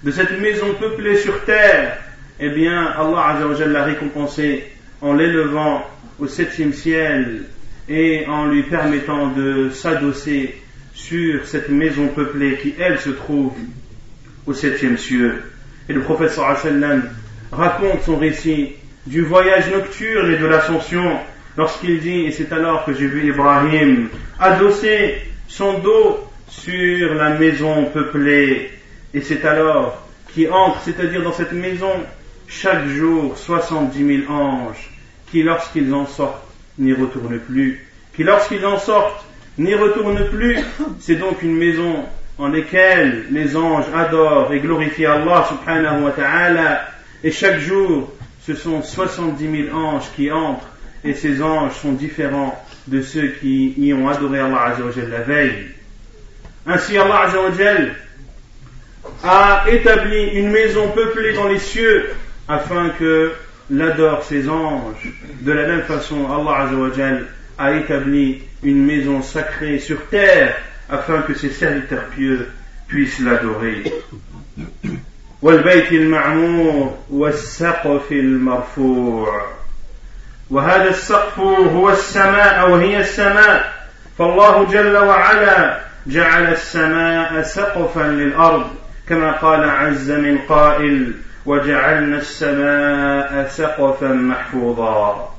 de 0.04 0.10
cette 0.12 0.40
maison 0.40 0.74
peuplée 0.78 1.16
sur 1.16 1.44
terre. 1.44 1.98
Eh 2.44 2.50
bien, 2.50 2.92
Allah 2.98 3.38
l'a 3.68 3.84
récompensé 3.84 4.64
en 5.00 5.12
l'élevant 5.12 5.88
au 6.18 6.26
septième 6.26 6.72
ciel 6.72 7.44
et 7.88 8.26
en 8.26 8.46
lui 8.46 8.64
permettant 8.64 9.28
de 9.28 9.70
s'adosser 9.70 10.60
sur 10.92 11.46
cette 11.46 11.68
maison 11.68 12.08
peuplée 12.08 12.58
qui, 12.60 12.74
elle, 12.80 12.98
se 12.98 13.10
trouve 13.10 13.52
au 14.44 14.54
septième 14.54 14.98
cieux. 14.98 15.40
Et 15.88 15.92
le 15.92 16.00
prophète 16.00 16.32
sallam 16.32 17.04
raconte 17.52 18.02
son 18.02 18.16
récit 18.16 18.72
du 19.06 19.22
voyage 19.22 19.70
nocturne 19.70 20.32
et 20.32 20.36
de 20.36 20.46
l'ascension 20.46 21.20
lorsqu'il 21.56 22.00
dit, 22.00 22.22
et 22.22 22.32
c'est 22.32 22.52
alors 22.52 22.84
que 22.84 22.92
j'ai 22.92 23.06
vu 23.06 23.28
Ibrahim 23.28 24.08
adosser 24.40 25.14
son 25.46 25.78
dos 25.78 26.28
sur 26.48 27.14
la 27.14 27.38
maison 27.38 27.84
peuplée, 27.84 28.72
et 29.14 29.20
c'est 29.20 29.44
alors 29.44 30.08
qu'il 30.34 30.50
entre, 30.50 30.80
c'est-à-dire 30.82 31.22
dans 31.22 31.32
cette 31.32 31.52
maison, 31.52 31.92
chaque 32.48 32.86
jour 32.88 33.36
70 33.36 34.24
000 34.26 34.32
anges 34.32 34.90
qui, 35.30 35.42
lorsqu'ils 35.42 35.92
en 35.94 36.06
sortent, 36.06 36.46
n'y 36.78 36.92
retournent 36.92 37.38
plus, 37.38 37.86
qui, 38.14 38.24
lorsqu'ils 38.24 38.64
en 38.66 38.78
sortent, 38.78 39.24
n'y 39.58 39.74
retournent 39.74 40.28
plus. 40.30 40.58
C'est 41.00 41.16
donc 41.16 41.42
une 41.42 41.56
maison 41.56 42.04
en 42.38 42.48
laquelle 42.48 43.26
les 43.30 43.56
anges 43.56 43.86
adorent 43.94 44.52
et 44.52 44.60
glorifient 44.60 45.06
Allah 45.06 45.46
subhanahu 45.48 46.04
wa 46.04 46.10
ta'ala, 46.10 46.88
et 47.22 47.30
chaque 47.30 47.58
jour, 47.58 48.12
ce 48.46 48.54
sont 48.54 48.82
70 48.82 49.66
000 49.68 49.76
anges 49.76 50.10
qui 50.16 50.30
entrent, 50.30 50.68
et 51.04 51.14
ces 51.14 51.42
anges 51.42 51.74
sont 51.74 51.92
différents 51.92 52.60
de 52.86 53.02
ceux 53.02 53.28
qui 53.40 53.74
y 53.76 53.92
ont 53.92 54.08
adoré 54.08 54.40
Allah 54.40 54.62
Azzawajal 54.66 55.10
la 55.10 55.20
veille. 55.20 55.66
Ainsi 56.66 56.96
Allah 56.98 57.22
Azzawajal 57.26 57.94
a 59.22 59.64
établi 59.68 60.30
une 60.34 60.50
maison 60.50 60.88
peuplée 60.88 61.32
dans 61.34 61.48
les 61.48 61.58
cieux 61.58 62.10
afin 62.47 62.89
que 62.89 63.31
l'adore 63.69 64.23
ses 64.23 64.49
anges. 64.49 65.11
De 65.41 65.51
la 65.51 65.67
même 65.67 65.83
façon, 65.83 66.25
Allah 66.31 66.63
Azzawajal 66.63 67.27
a 67.57 67.71
établi 67.73 68.43
une 68.63 68.85
maison 68.85 69.21
sacrée 69.21 69.79
sur 69.79 70.05
terre 70.07 70.55
afin 70.89 71.21
que 71.21 71.33
ses 71.33 71.49
serviteurs 71.49 72.05
pieux 72.15 72.47
puissent 72.87 73.19
l'adorer. 73.19 73.83
والبيت 75.41 75.91
المعمور 75.91 76.97
والسقف 77.09 78.11
المرفوع 78.11 79.45
وهذا 80.49 80.89
السقف 80.89 81.39
هو 81.39 81.89
السماء 81.89 82.69
وهي 82.71 82.99
السماء 82.99 83.73
فالله 84.17 84.65
جل 84.71 84.97
وعلا 84.97 85.79
جعل 86.07 86.51
السماء 86.51 87.41
سقفا 87.41 88.07
للارض 88.07 88.67
كما 89.09 89.31
قال 89.31 89.69
عز 89.69 90.11
من 90.11 90.37
قائل 90.37 91.13
وجعلنا 91.46 92.16
السماء 92.16 93.48
سقفا 93.48 94.08
محفوظا 94.08 95.30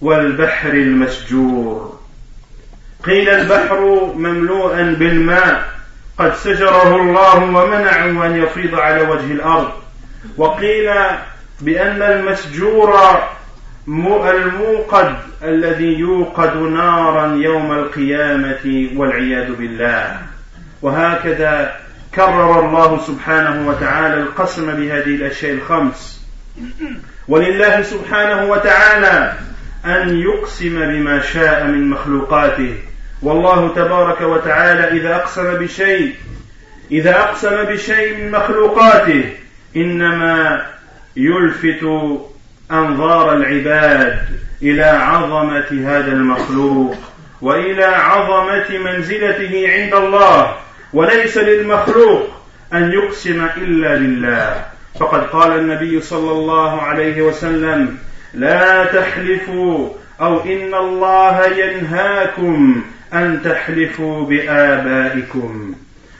والبحر 0.00 0.68
المسجور. 0.68 1.98
قيل 3.04 3.28
البحر 3.28 3.80
مملوءا 4.14 4.82
بالماء 4.98 5.68
قد 6.18 6.34
سجره 6.34 6.96
الله 6.96 7.36
ومنعه 7.36 8.26
أن 8.26 8.36
يفيض 8.36 8.74
على 8.74 9.02
وجه 9.02 9.32
الأرض. 9.32 9.72
وقيل 10.36 10.90
بأن 11.60 12.02
المسجور 12.02 13.20
الموقد 14.30 15.16
الذي 15.42 15.98
يوقد 15.98 16.56
نارا 16.56 17.36
يوم 17.36 17.72
القيامة 17.72 18.90
والعياذ 18.96 19.54
بالله. 19.54 20.18
وهكذا 20.82 21.76
كرر 22.14 22.66
الله 22.66 23.00
سبحانه 23.06 23.68
وتعالى 23.68 24.14
القسم 24.14 24.66
بهذه 24.66 25.14
الأشياء 25.14 25.52
الخمس. 25.52 26.20
ولله 27.28 27.82
سبحانه 27.82 28.50
وتعالى 28.50 29.32
أن 29.84 30.18
يقسم 30.18 30.78
بما 30.78 31.20
شاء 31.20 31.64
من 31.64 31.90
مخلوقاته. 31.90 32.74
والله 33.22 33.74
تبارك 33.74 34.20
وتعالى 34.20 35.00
إذا 35.00 35.14
أقسم 35.16 35.54
بشيء 35.54 36.14
إذا 36.90 37.20
أقسم 37.20 37.64
بشيء 37.64 38.16
من 38.16 38.30
مخلوقاته 38.30 39.24
إنما 39.76 40.66
يلفت 41.16 41.84
أنظار 42.72 43.32
العباد 43.32 44.18
إلى 44.62 44.84
عظمة 44.84 45.70
هذا 45.86 46.12
المخلوق 46.12 46.96
وإلى 47.40 47.84
عظمة 47.84 48.78
منزلته 48.78 49.68
عند 49.68 49.94
الله. 49.94 50.56
وليس 50.92 51.38
للمخلوق 51.38 52.28
أن 52.72 52.92
يقسم 52.92 53.46
إلا 53.56 53.96
لله. 53.96 54.64
فقد 55.00 55.20
قال 55.20 55.58
النبي 55.58 56.00
صلى 56.00 56.32
الله 56.32 56.82
عليه 56.82 57.22
وسلم 57.22 57.98
لا 58.34 58.84
تحلفوا 58.84 59.88
أو 60.20 60.40
إن 60.40 60.74
الله 60.74 61.46
ينهاكم 61.46 62.84
أن 63.14 63.40
تحلفوا 63.44 64.26
بآبائكم. 64.26 65.74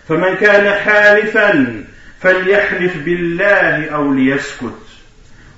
فمن 0.09 0.35
كان 0.35 0.75
حالفا 0.75 1.85
فليحلف 2.21 2.97
بالله 2.97 3.91
أو 3.91 4.13
ليسكت. 4.13 4.87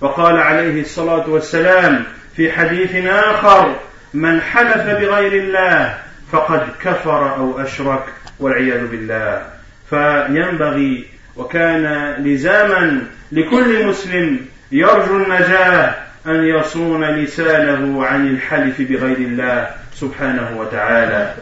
وقال 0.01 0.37
عليه 0.37 0.81
الصلاة 0.81 1.29
والسلام 1.29 2.05
في 2.37 2.53
حديث 2.53 3.07
آخر 3.07 3.75
من 4.15 4.41
حلف 4.41 4.87
بغير 4.87 5.33
الله 5.33 5.99
فقد 6.33 6.69
كفر 6.85 7.37
أو 7.37 7.61
أشرك. 7.63 8.05
والعياذ 8.39 8.87
بالله. 8.87 9.43
فينبغي 9.91 11.05
وكان 11.37 12.15
لزاما 12.25 13.07
لكل 13.33 13.87
مسلم 13.87 14.39
يرجو 14.73 15.17
النجاة 15.17 15.95
أن 16.27 16.45
يصون 16.45 17.05
لسانه 17.05 18.05
عن 18.07 18.29
الحلف 18.29 18.81
بغير 18.81 19.17
الله 19.17 19.71
سبحانه 19.95 20.59
وتعالى. 20.59 21.35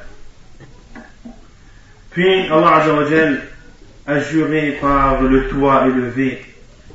في 2.15 2.53
الله 2.55 2.69
عز 2.71 2.89
وجل 2.89 3.39
أجري 4.09 4.81
par 4.81 5.23
le 5.23 5.49
toit 5.49 5.87
élevé. 5.87 6.43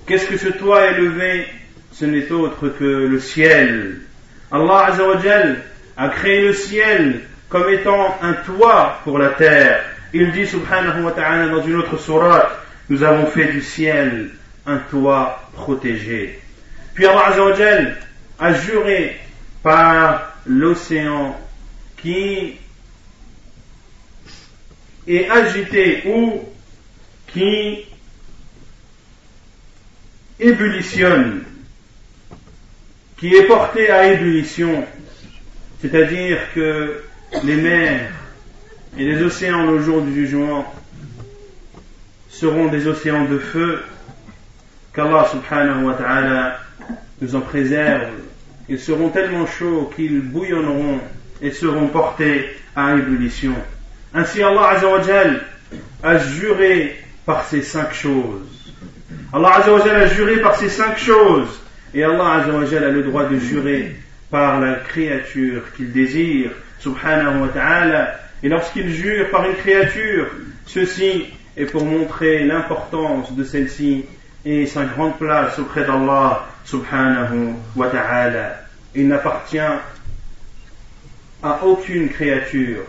Qu'est-ce 0.06 0.28
que 0.28 0.38
ce 0.38 0.50
toit 0.50 0.88
élevé? 0.92 1.46
Ce 1.94 2.06
n'est 2.06 2.32
autre 2.32 2.70
que 2.80 3.08
le 3.08 3.20
ciel. 3.20 4.02
Allah 4.52 4.86
عز 4.86 5.02
وجل 5.02 5.56
a 5.98 6.10
créé 6.10 6.42
le 6.42 6.54
ciel 6.54 7.22
comme 7.50 7.70
étant 7.70 8.18
un 8.22 8.34
toit 8.34 9.00
pour 9.04 9.20
la 9.20 9.30
terre. 9.30 9.84
Il 10.14 10.32
dit 10.32 10.48
subhanahu 10.48 11.04
wa 11.04 11.12
ta'ala 11.12 11.48
dans 11.48 11.64
une 11.64 11.76
autre 11.76 11.98
sourate, 11.98 12.60
nous 12.90 13.04
avons 13.04 13.26
fait 13.28 13.52
du 13.52 13.62
ciel 13.62 14.32
un 14.66 14.78
toit 14.78 15.50
protégé. 15.54 16.40
Puis 16.94 17.06
Allah 17.06 17.28
Azzawajal 17.28 17.98
a 18.40 18.54
juré 18.54 19.20
par 19.62 20.34
l'océan 20.46 21.36
qui 21.98 22.58
est 25.08 25.30
agité 25.30 26.04
ou 26.06 26.44
qui 27.28 27.86
ébullitionne, 30.40 31.44
qui 33.18 33.36
est 33.36 33.46
porté 33.46 33.90
à 33.90 34.08
ébullition 34.14 34.86
C'est-à-dire 35.82 36.40
que 36.54 37.04
les 37.44 37.56
mers 37.56 38.12
et 38.98 39.04
les 39.04 39.22
océans 39.22 39.70
le 39.70 39.82
jour 39.82 40.02
du 40.02 40.14
jugement 40.14 40.66
seront 42.30 42.68
des 42.68 42.88
océans 42.88 43.26
de 43.26 43.38
feu, 43.38 43.82
qu'Allah 44.94 45.28
subhanahu 45.32 45.86
wa 45.86 45.94
ta'ala 45.94 46.60
nous 47.22 47.36
en 47.36 47.42
préserve. 47.42 48.10
Ils 48.68 48.80
seront 48.80 49.10
tellement 49.10 49.46
chauds 49.46 49.92
qu'ils 49.96 50.22
bouillonneront 50.22 51.00
et 51.42 51.52
seront 51.52 51.88
portés 51.88 52.46
à 52.76 52.96
ébullition. 52.96 53.54
Ainsi 54.14 54.42
Allah 54.42 54.70
Azzawajal 54.70 55.42
a 56.04 56.18
juré 56.18 56.96
par 57.26 57.46
ces 57.46 57.62
cinq 57.62 57.94
choses. 57.94 58.74
Allah 59.32 59.56
Azzawajal 59.58 59.96
a 59.96 60.08
juré 60.08 60.42
par 60.42 60.56
ces 60.56 60.70
cinq 60.70 60.98
choses. 60.98 61.62
Et 61.94 62.04
Allah 62.04 62.42
Azzawajal 62.42 62.84
a 62.84 62.90
le 62.90 63.04
droit 63.04 63.26
de 63.26 63.38
jurer 63.38 63.96
par 64.30 64.60
la 64.60 64.76
créature 64.76 65.62
qu'il 65.76 65.92
désire, 65.92 66.52
subhanahu 66.86 67.42
wa 67.42 67.48
ta'ala. 67.48 68.20
Et 68.44 68.50
lorsqu'il 68.50 68.90
jure 68.90 69.30
par 69.32 69.46
une 69.46 69.56
créature, 69.56 70.28
ceci 70.68 71.26
est 71.58 71.66
pour 71.66 71.84
montrer 71.84 72.44
l'importance 72.44 73.34
de 73.34 73.44
celle-ci 73.44 74.06
et 74.46 74.68
sa 74.68 74.86
grande 74.86 75.18
place 75.18 75.58
auprès 75.58 75.84
d'Allah, 75.84 76.46
subhanahu 76.64 77.56
wa 77.76 77.88
ta'ala. 77.88 78.60
Il 78.94 79.08
n'appartient 79.08 79.58
à 81.44 81.64
aucune 81.64 82.10
créature 82.10 82.84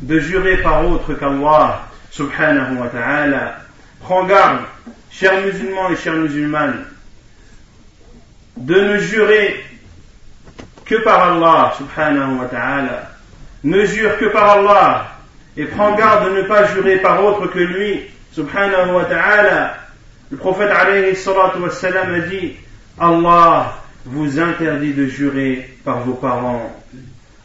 de 0.00 0.18
jurer 0.18 0.62
par 0.62 0.86
autre 0.88 1.14
qu'Allah, 1.14 1.86
subhanahu 2.10 2.78
wa 2.78 2.88
ta'ala. 2.88 3.58
Prends 4.00 4.24
garde, 4.24 4.64
chers 5.10 5.42
musulmans 5.42 5.90
et 5.90 5.96
chères 5.96 6.14
musulmanes, 6.16 6.84
de 8.56 8.74
ne 8.74 8.98
jurer 8.98 9.62
que 10.84 10.96
par 10.96 11.32
Allah, 11.32 11.72
subhanahu 11.76 12.38
wa 12.38 12.46
ta'ala. 12.46 13.10
Ne 13.64 13.84
jure 13.84 14.18
que 14.18 14.26
par 14.26 14.50
Allah. 14.50 15.06
Et 15.56 15.64
prends 15.66 15.94
garde 15.94 16.30
de 16.30 16.36
ne 16.36 16.42
pas 16.42 16.66
jurer 16.66 16.98
par 16.98 17.24
autre 17.24 17.46
que 17.46 17.58
lui, 17.58 18.02
subhanahu 18.32 18.92
wa 18.92 19.04
ta'ala. 19.04 19.76
Le 20.30 20.36
prophète 20.36 20.70
alayhi 20.70 21.16
salatu 21.16 21.58
a 21.64 22.20
dit, 22.28 22.56
Allah 22.98 23.74
vous 24.04 24.38
interdit 24.38 24.92
de 24.92 25.06
jurer 25.06 25.70
par 25.84 26.00
vos 26.00 26.14
parents. 26.14 26.74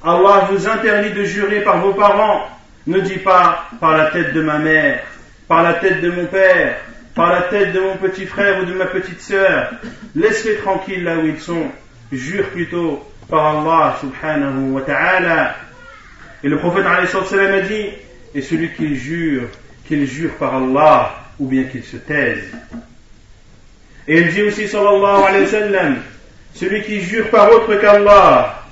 Allah 0.04 0.47
vous 0.52 0.67
interdit 0.67 1.12
de 1.12 1.23
jurer 1.23 1.62
par 1.62 1.80
vos 1.80 1.93
parents. 1.93 2.47
Ne 2.88 2.99
dis 3.02 3.19
pas 3.19 3.67
par 3.80 3.97
la 3.97 4.08
tête 4.08 4.34
de 4.34 4.41
ma 4.41 4.58
mère, 4.58 5.04
par 5.47 5.63
la 5.63 5.73
tête 5.73 6.02
de 6.02 6.10
mon 6.10 6.25
père, 6.25 6.78
par 7.13 7.32
la 7.32 7.43
tête 7.43 7.73
de 7.73 7.80
mon 7.80 7.97
petit 7.97 8.25
frère 8.25 8.62
ou 8.62 8.65
de 8.65 8.73
ma 8.73 8.86
petite 8.86 9.21
sœur. 9.21 9.71
Laisse-les 10.15 10.58
tranquilles 10.58 11.04
là 11.04 11.17
où 11.17 11.28
ils 11.28 11.39
sont. 11.39 11.67
Jure 12.12 12.45
plutôt 12.49 13.06
par 13.30 13.58
Allah 13.58 13.98
subhanahu 14.02 14.72
wa 14.72 14.82
ta'ala. 14.82 15.56
Et 16.44 16.50
le 16.50 16.58
prophète 16.58 16.86
a 16.86 17.62
dit, 17.62 17.89
et 18.34 18.42
celui 18.42 18.72
qui 18.72 18.96
jure, 18.96 19.50
qu'il 19.88 20.06
jure 20.06 20.32
par 20.36 20.56
Allah, 20.56 21.15
ou 21.39 21.48
bien 21.48 21.63
qu'il 21.65 21.84
se 21.84 21.98
taise. 21.98 22.52
Et 24.08 24.20
il 24.20 24.30
dit 24.34 24.44
aussi 24.44 24.68
sallallahu 24.68 25.24
alayhi 25.24 25.44
wa 25.44 25.52
sallam, 25.52 25.96
celui 26.54 26.82
qui 26.84 27.02
jure 27.02 27.30
par 27.30 27.52
autre 27.52 27.76
qu'Allah, 27.76 28.63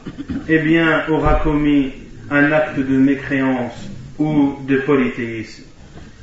eh 0.47 0.59
bien, 0.59 1.03
aura 1.09 1.35
commis 1.35 1.93
un 2.31 2.51
acte 2.51 2.79
de 2.79 2.97
mécréance 2.97 3.89
ou 4.17 4.57
de 4.63 4.77
polythéisme. 4.77 5.63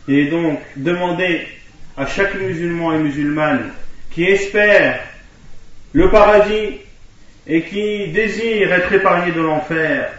Il 0.08 0.18
est 0.18 0.30
donc 0.30 0.60
demandé 0.76 1.46
à 1.96 2.06
chaque 2.06 2.34
musulman 2.34 2.94
et 2.94 2.98
musulmane 2.98 3.70
qui 4.10 4.24
espère 4.24 5.00
le 5.92 6.10
paradis 6.10 6.80
et 7.47 7.63
qui 7.63 8.09
désire 8.09 8.71
être 8.73 8.93
épargné 8.93 9.31
de 9.31 9.41
l'enfer, 9.41 10.11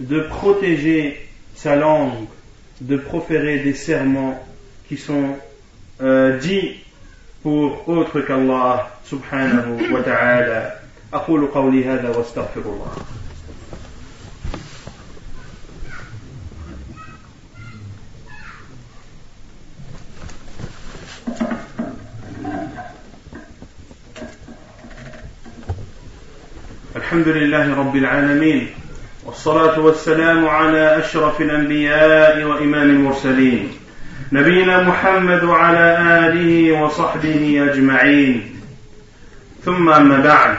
de 0.00 0.20
protéger 0.20 1.28
sa 1.54 1.76
langue, 1.76 2.26
de 2.80 2.96
proférer 2.96 3.58
des 3.58 3.74
serments 3.74 4.42
qui 4.88 4.96
sont 4.96 5.36
euh, 6.00 6.38
dits 6.38 6.76
pour 7.42 7.88
autre 7.88 8.20
qu'Allah 8.20 8.98
subhanahu 9.04 9.92
wa 9.92 10.02
ta'ala. 10.02 10.74
أقول 11.12 11.46
قولي 11.46 11.84
هذا 11.84 12.16
واستغفر 12.16 12.60
الله 12.60 12.92
الحمد 26.95 27.27
لله 27.27 27.79
رب 27.79 27.95
العالمين 27.95 28.69
والصلاة 29.25 29.79
والسلام 29.79 30.47
على 30.47 30.99
أشرف 30.99 31.41
الأنبياء 31.41 32.43
وإمام 32.43 32.89
المرسلين 32.89 33.71
نبينا 34.31 34.83
محمد 34.83 35.43
وعلى 35.43 35.97
آله 36.27 36.81
وصحبه 36.81 37.69
أجمعين. 37.71 38.61
ثم 39.65 39.89
أما 39.89 40.17
بعد 40.19 40.55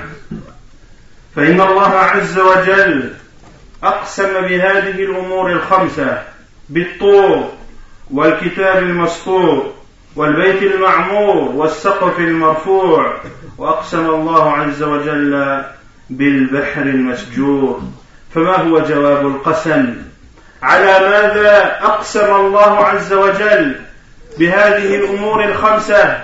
فإن 1.36 1.60
الله 1.60 1.88
عز 1.88 2.38
وجل 2.38 3.10
أقسم 3.82 4.32
بهذه 4.40 5.04
الأمور 5.04 5.52
الخمسة 5.52 6.22
بالطور 6.68 7.52
والكتاب 8.10 8.82
المسطور 8.82 9.74
والبيت 10.16 10.62
المعمور 10.62 11.36
والسقف 11.36 12.18
المرفوع 12.18 13.14
وأقسم 13.58 14.06
الله 14.10 14.52
عز 14.52 14.82
وجل 14.82 15.62
بالبحر 16.10 16.82
المسجور 16.82 17.82
فما 18.34 18.56
هو 18.56 18.78
جواب 18.78 19.26
القسم؟ 19.26 19.94
على 20.62 20.86
ماذا 20.86 21.78
أقسم 21.82 22.34
الله 22.36 22.84
عز 22.84 23.12
وجل 23.12 23.74
بهذه 24.38 24.94
الأمور 24.96 25.44
الخمسة؟ 25.44 26.20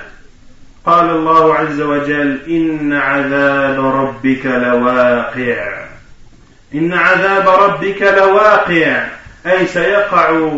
قال 0.86 1.10
الله 1.10 1.54
عز 1.54 1.80
وجل 1.80 2.38
إن 2.48 2.92
عذاب 2.92 3.86
ربك 3.86 4.46
لواقع. 4.46 5.86
إن 6.74 6.94
عذاب 6.94 7.48
ربك 7.48 8.02
لواقع. 8.02 9.06
أي 9.46 9.66
سيقع 9.66 10.50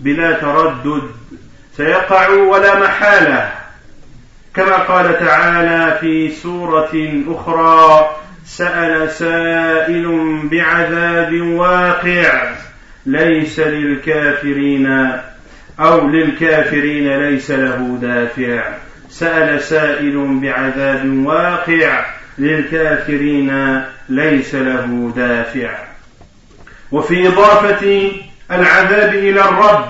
بلا 0.00 0.32
تردد 0.32 1.02
سيقع 1.76 2.28
ولا 2.28 2.78
محالة. 2.80 3.52
كما 4.54 4.76
قال 4.76 5.18
تعالى 5.18 5.98
في 6.00 6.30
سورة 6.30 7.22
أخرى 7.28 8.10
سأل 8.46 9.10
سائل 9.10 10.38
بعذاب 10.44 11.40
واقع 11.40 12.54
ليس 13.06 13.60
للكافرين 13.60 15.12
أو 15.80 16.08
للكافرين 16.08 17.18
ليس 17.18 17.50
له 17.50 17.98
دافع. 18.02 18.74
سأل 19.08 19.62
سائل 19.62 20.40
بعذاب 20.42 21.26
واقع 21.26 22.04
للكافرين 22.38 23.82
ليس 24.08 24.54
له 24.54 25.12
دافع. 25.16 25.78
وفي 26.92 27.28
إضافة 27.28 28.12
العذاب 28.50 29.14
إلى 29.14 29.40
الرب 29.40 29.84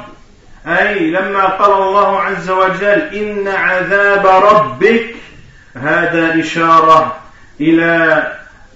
أي 0.66 1.10
لما 1.10 1.44
قال 1.44 1.72
الله 1.72 2.20
عز 2.20 2.50
وجل 2.50 3.00
إن 3.14 3.48
عذاب 3.48 4.26
ربك 4.26 5.14
هذا 5.76 6.40
إشارة 6.40 7.16
إلى 7.60 8.26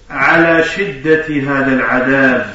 على 0.09 0.63
شدة 0.63 1.25
هذا 1.27 1.73
العذاب. 1.73 2.49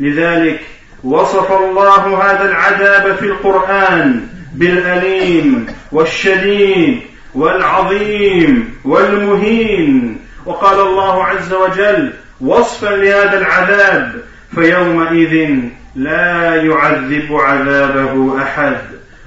لذلك 0.00 0.60
وصف 1.04 1.52
الله 1.52 2.22
هذا 2.22 2.50
العذاب 2.50 3.16
في 3.16 3.26
القرآن 3.26 4.26
بالأليم 4.54 5.66
والشديد 5.92 7.00
والعظيم 7.34 8.74
والمهين. 8.84 10.20
وقال 10.46 10.80
الله 10.80 11.24
عز 11.24 11.52
وجل 11.52 12.12
وصفا 12.40 12.96
لهذا 12.96 13.38
العذاب 13.38 14.12
فيومئذ 14.54 15.50
لا 15.94 16.54
يعذب 16.54 17.32
عذابه 17.32 18.42
أحد 18.42 18.76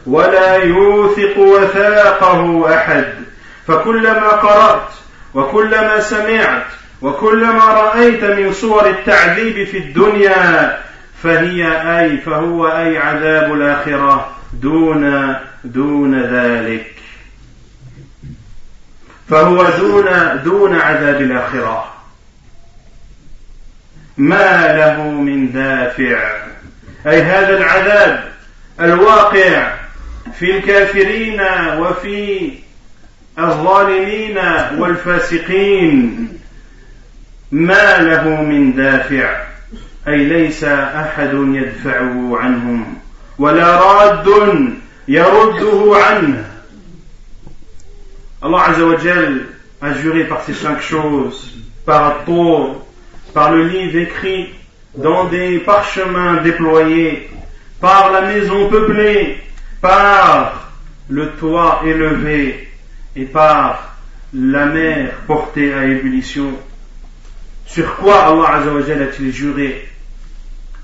ولا 0.06 0.56
يوثق 0.56 1.38
وثاقه 1.38 2.74
أحد. 2.76 3.14
فكلما 3.68 4.28
قرأت 4.28 4.90
وكلما 5.34 6.00
سمعت 6.00 6.66
وكلما 7.04 7.66
رأيت 7.66 8.24
من 8.24 8.54
صور 8.54 8.90
التعذيب 8.90 9.68
في 9.68 9.78
الدنيا 9.78 10.78
فهي 11.24 11.66
أي 12.00 12.18
فهو 12.18 12.68
أي 12.68 12.98
عذاب 12.98 13.54
الآخرة 13.54 14.36
دون 14.54 15.36
دون 15.64 16.24
ذلك. 16.24 16.94
فهو 19.30 19.70
دون 19.80 20.06
دون 20.44 20.76
عذاب 20.76 21.22
الآخرة. 21.22 21.94
ما 24.18 24.68
له 24.78 25.04
من 25.04 25.52
دافع. 25.52 26.38
أي 27.08 27.22
هذا 27.22 27.58
العذاب 27.58 28.32
الواقع 28.80 29.74
في 30.40 30.58
الكافرين 30.58 31.42
وفي 31.78 32.52
الظالمين 33.40 34.38
والفاسقين. 34.78 36.30
ما 37.53 37.99
له 37.99 38.43
من 38.43 38.75
دافع 38.75 39.41
أي 40.09 40.25
ليس 40.25 40.65
أحد 40.65 41.31
يدفعه 41.35 42.39
عنهم 42.39 42.95
ولا 43.39 43.77
راد 43.77 44.29
يرده 45.09 45.97
عنه 45.97 46.45
Allah 48.41 48.69
Azzawajal 48.69 49.47
a 49.81 49.95
juré 49.95 50.25
par 50.29 50.43
ces 50.43 50.55
cinq 50.55 50.81
choses, 50.81 51.57
par 51.85 52.25
Tour, 52.25 52.87
par 53.35 53.51
le 53.51 53.67
livre 53.67 53.99
écrit 53.99 54.51
dans 54.97 55.25
des 55.25 55.59
parchemins 55.59 56.41
déployés, 56.43 57.31
par 57.81 58.13
la 58.13 58.21
maison 58.23 58.69
peuplée, 58.69 59.39
par 59.81 60.71
le 61.09 61.31
toit 61.33 61.83
élevé 61.85 62.69
et 63.17 63.25
par 63.25 63.97
la 64.33 64.67
mer 64.67 65.15
portée 65.27 65.75
à 65.75 65.85
ébullition. 65.87 66.53
Sur 67.66 67.96
quoi 67.96 68.26
Allah 68.26 68.58
Azzawajal 68.58 69.04
a-t-il 69.04 69.34
juré? 69.34 69.88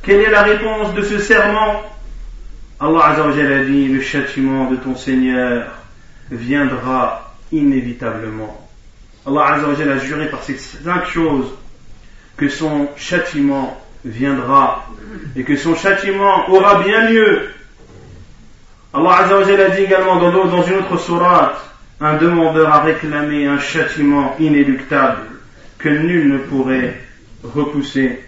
Quelle 0.01 0.21
est 0.21 0.31
la 0.31 0.43
réponse 0.43 0.93
de 0.93 1.01
ce 1.01 1.19
serment? 1.19 1.83
Allah 2.79 3.05
Azzawajal 3.07 3.53
a 3.53 3.63
dit, 3.65 3.87
le 3.87 4.01
châtiment 4.01 4.71
de 4.71 4.77
ton 4.77 4.95
Seigneur 4.95 5.67
viendra 6.31 7.35
inévitablement. 7.51 8.69
Allah 9.25 9.55
Azzawajal 9.55 9.91
a 9.91 9.97
juré 9.99 10.29
par 10.29 10.43
ces 10.43 10.57
cinq 10.57 11.05
choses 11.05 11.51
que 12.37 12.47
son 12.47 12.87
châtiment 12.95 13.79
viendra 14.05 14.85
et 15.35 15.43
que 15.43 15.57
son 15.57 15.75
châtiment 15.75 16.49
aura 16.49 16.81
bien 16.81 17.09
lieu. 17.09 17.49
Allah 18.93 19.17
Azzawajal 19.17 19.61
a 19.61 19.69
dit 19.69 19.81
également 19.83 20.15
dans, 20.15 20.63
une 20.63 20.75
autre 20.75 20.97
sourate, 20.97 21.59
un 21.99 22.15
demandeur 22.15 22.73
a 22.73 22.79
réclamé 22.79 23.45
un 23.45 23.59
châtiment 23.59 24.35
inéluctable 24.39 25.38
que 25.79 25.89
nul 25.89 26.33
ne 26.33 26.37
pourrait 26.37 27.01
repousser 27.43 28.19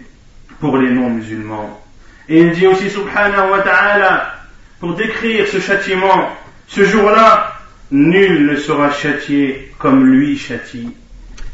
pour 0.58 0.78
les 0.78 0.90
non-musulmans. 0.90 1.80
Et 2.28 2.40
il 2.40 2.52
dit 2.52 2.66
aussi 2.66 2.88
subhanahu 2.90 3.50
wa 3.50 3.60
ta'ala, 3.60 4.34
pour 4.80 4.94
décrire 4.96 5.46
ce 5.46 5.60
châtiment, 5.60 6.30
ce 6.66 6.84
jour-là, 6.84 7.52
nul 7.90 8.46
ne 8.46 8.56
sera 8.56 8.90
châtié 8.90 9.72
comme 9.78 10.06
lui 10.06 10.36
châtie. 10.38 10.88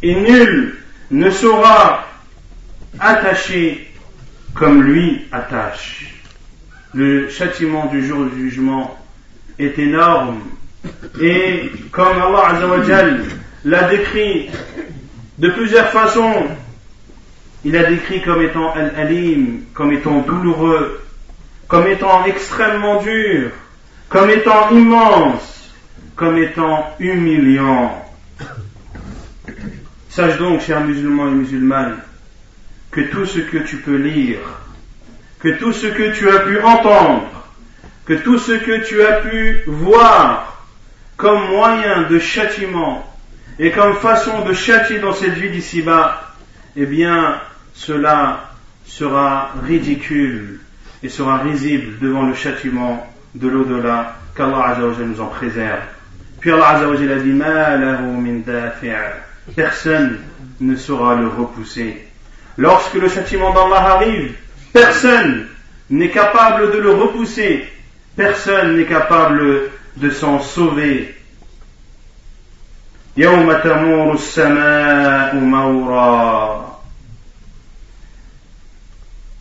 Et 0.02 0.14
nul 0.14 0.76
ne 1.10 1.30
sera 1.30 2.06
attaché 3.00 3.90
comme 4.54 4.82
lui 4.82 5.26
attache. 5.32 6.14
Le 6.94 7.28
châtiment 7.28 7.86
du 7.86 8.06
jour 8.06 8.26
du 8.26 8.50
jugement 8.50 8.98
est 9.58 9.78
énorme. 9.78 10.40
Et 11.20 11.70
comme 11.90 12.22
Allah 12.22 12.54
Azzawajal 12.54 13.24
l'a 13.64 13.90
décrit 13.90 14.48
de 15.38 15.48
plusieurs 15.50 15.90
façons, 15.90 16.48
il 17.64 17.76
a 17.76 17.84
décrit 17.84 18.22
comme 18.22 18.42
étant 18.42 18.72
al-alim, 18.72 19.62
comme 19.72 19.92
étant 19.92 20.18
douloureux, 20.20 21.00
comme 21.68 21.86
étant 21.86 22.24
extrêmement 22.24 23.00
dur, 23.02 23.50
comme 24.08 24.30
étant 24.30 24.70
immense, 24.70 25.70
comme 26.16 26.38
étant 26.38 26.86
humiliant. 26.98 28.04
Sache 30.08 30.38
donc, 30.38 30.60
chers 30.62 30.80
musulmans 30.80 31.28
et 31.28 31.32
musulmanes, 31.32 31.98
que 32.90 33.02
tout 33.02 33.26
ce 33.26 33.38
que 33.38 33.58
tu 33.58 33.76
peux 33.76 33.96
lire, 33.96 34.40
que 35.38 35.50
tout 35.58 35.72
ce 35.72 35.86
que 35.86 36.16
tu 36.16 36.28
as 36.28 36.40
pu 36.40 36.60
entendre, 36.60 37.30
que 38.06 38.14
tout 38.14 38.38
ce 38.38 38.52
que 38.52 38.84
tu 38.86 39.02
as 39.02 39.20
pu 39.20 39.62
voir 39.68 40.66
comme 41.16 41.48
moyen 41.48 42.02
de 42.08 42.18
châtiment 42.18 43.04
et 43.58 43.72
comme 43.72 43.94
façon 43.94 44.44
de 44.44 44.52
châtier 44.52 44.98
dans 45.00 45.12
cette 45.12 45.34
vie 45.34 45.50
d'ici-bas, 45.50 46.34
eh 46.76 46.86
bien, 46.86 47.40
cela 47.74 48.50
sera 48.86 49.52
ridicule 49.66 50.60
et 51.02 51.08
sera 51.08 51.38
risible 51.38 51.98
devant 52.00 52.22
le 52.22 52.34
châtiment 52.34 53.06
de 53.34 53.48
l'au-delà, 53.48 54.16
qu'Allah 54.36 54.76
nous 54.78 55.20
en 55.20 55.26
préserve. 55.26 55.80
Puis 56.40 56.52
Allah 56.52 56.68
a 56.68 56.94
dit, 56.94 58.44
personne 59.54 60.18
ne 60.60 60.76
saura 60.76 61.16
le 61.16 61.28
repousser. 61.28 62.06
Lorsque 62.56 62.94
le 62.94 63.08
châtiment 63.08 63.52
d'Allah 63.52 63.94
arrive, 63.94 64.34
personne 64.72 65.46
n'est 65.90 66.10
capable 66.10 66.72
de 66.72 66.78
le 66.78 66.90
repousser, 66.90 67.64
personne 68.16 68.76
n'est 68.76 68.86
capable 68.86 69.70
de 69.96 70.10
s'en 70.10 70.40
sauver. 70.40 71.14
يوم 73.18 73.52
تمور 73.52 74.14
السماء 74.14 75.34
مورا. 75.34 76.78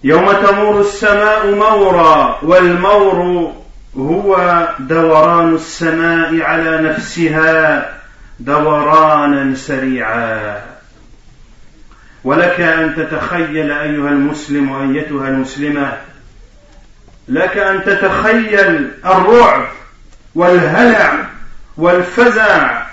يوم 0.04 0.32
تمور 0.32 0.82
السماء 0.82 1.56
مورا 1.56 2.40
والمور 2.42 3.54
هو 3.98 4.68
دوران 4.80 5.56
السماء 5.56 6.42
على 6.42 6.82
نفسها 6.82 7.90
دورانا 8.40 9.56
سريعا. 9.56 10.62
ولك 12.24 12.60
أن 12.60 12.96
تتخيل 12.96 13.72
أيها 13.72 14.10
المسلم 14.10 14.74
ايتها 14.74 15.28
المسلمة 15.28 15.98
لك 17.28 17.58
أن 17.58 17.84
تتخيل 17.84 18.92
الرعب 19.06 19.68
والهلع 20.36 21.26
والفزع 21.78 22.87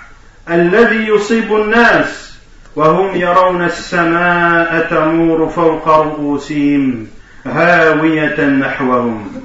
الذي 0.50 1.06
يصيب 1.06 1.54
الناس 1.54 2.34
وهم 2.76 3.16
يرون 3.16 3.64
السماء 3.64 4.86
تمور 4.90 5.48
فوق 5.48 5.88
رؤوسهم 5.88 7.06
هاوية 7.46 8.46
نحوهم 8.46 9.42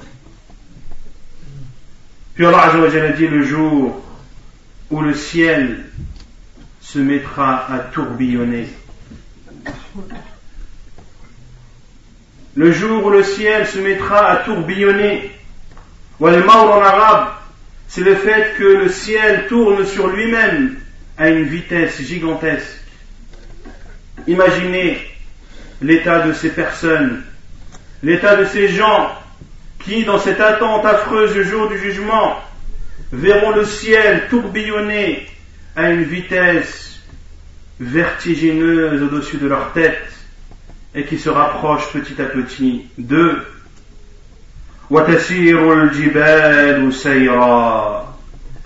Puis 2.36 2.46
Allah 2.46 2.64
Azzawajal 2.68 3.06
a 3.06 3.10
dit 3.14 3.28
le 3.30 3.44
jour 3.44 4.04
où 4.92 5.02
le 5.02 5.14
ciel 5.14 5.86
se 6.82 7.00
mettra 7.00 7.74
à 7.74 7.80
tourbillonner. 7.80 8.68
Le 12.56 12.74
jour 12.74 13.06
où 13.06 13.10
le 13.10 13.24
ciel 13.24 13.66
se 13.66 13.80
mettra 13.80 14.32
à 14.32 14.36
tourbillonner. 14.38 15.32
Wal 16.20 16.44
en 16.50 16.82
arabe, 16.82 17.30
c'est 17.88 18.04
le 18.04 18.16
fait 18.16 18.56
que 18.58 18.64
le 18.64 18.90
ciel 18.90 19.48
tourne 19.48 19.86
sur 19.86 20.08
lui-même 20.08 20.76
à 21.20 21.30
une 21.30 21.44
vitesse 21.44 22.02
gigantesque. 22.02 22.82
Imaginez 24.28 25.00
l'état 25.82 26.20
de 26.20 26.34
ces 26.34 26.50
personnes, 26.50 27.24
l'état 28.04 28.36
de 28.36 28.46
ces 28.46 28.68
gens 28.68 29.12
qui, 29.80 30.04
dans 30.04 30.20
cette 30.20 30.42
attente 30.42 30.86
affreuse 30.86 31.34
du 31.34 31.44
jour 31.44 31.70
du 31.70 31.78
jugement, 31.78 32.40
verront 33.12 33.52
le 33.52 33.66
ciel 33.66 34.28
tourbillonner 34.30 35.28
à 35.76 35.92
une 35.92 36.04
vitesse 36.04 37.00
vertigineuse 37.80 39.04
au-dessus 39.04 39.38
de 39.38 39.48
leur 39.48 39.74
tête 39.74 40.12
et 40.96 41.04
qui 41.04 41.20
se 41.20 41.30
rapprochent 41.30 41.92
petit 41.92 42.20
à 42.22 42.26
petit 42.26 42.88
d'eux. 42.98 43.42
وتسير 44.90 45.74
الجبال 45.74 46.94
سيرا 46.94 48.16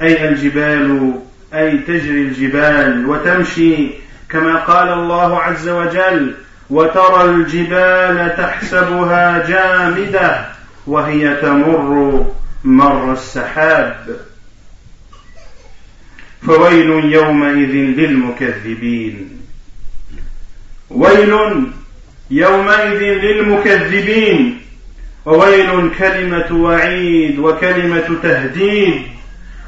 أي 0.01 0.29
الجبال 0.29 1.19
أي 1.54 1.78
تجري 1.78 2.22
الجبال 2.22 3.06
وتمشي 3.06 3.88
كما 4.28 4.56
قال 4.56 4.88
الله 4.88 5.40
عز 5.40 5.68
وجل 5.68 6.34
وترى 6.70 7.24
الجبال 7.24 8.36
تحسبها 8.36 9.48
جامدة 9.48 10.44
وهي 10.86 11.36
تمر 11.36 12.26
مر 12.64 13.12
السحاب 13.12 14.16
فويل 16.46 17.12
يومئذ 17.12 17.74
للمكذبين. 18.00 19.30
ويل 20.90 21.66
يومئذ 22.30 23.00
للمكذبين. 23.00 24.60
وويل 25.26 25.90
كلمة 25.98 26.52
وعيد 26.52 27.38
وكلمة 27.38 28.18
تهديد. 28.22 29.13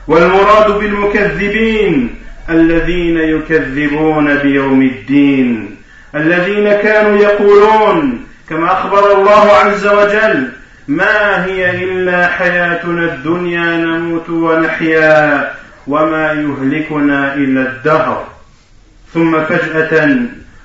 والمراد 0.08 0.70
بالمكذبين 0.70 2.14
الذين 2.50 3.16
يكذبون 3.16 4.34
بيوم 4.34 4.82
الدين 4.82 5.76
الذين 6.14 6.72
كانوا 6.72 7.18
يقولون 7.18 8.26
كما 8.48 8.72
أخبر 8.72 9.18
الله 9.18 9.52
عز 9.52 9.86
وجل 9.86 10.48
ما 10.88 11.44
هي 11.44 11.84
إلا 11.84 12.26
حياتنا 12.26 13.14
الدنيا 13.14 13.76
نموت 13.76 14.30
ونحيا 14.30 15.50
وما 15.86 16.32
يهلكنا 16.32 17.34
إلا 17.34 17.60
الدهر. 17.60 18.26
ثم 19.14 19.44
فجأة 19.44 20.16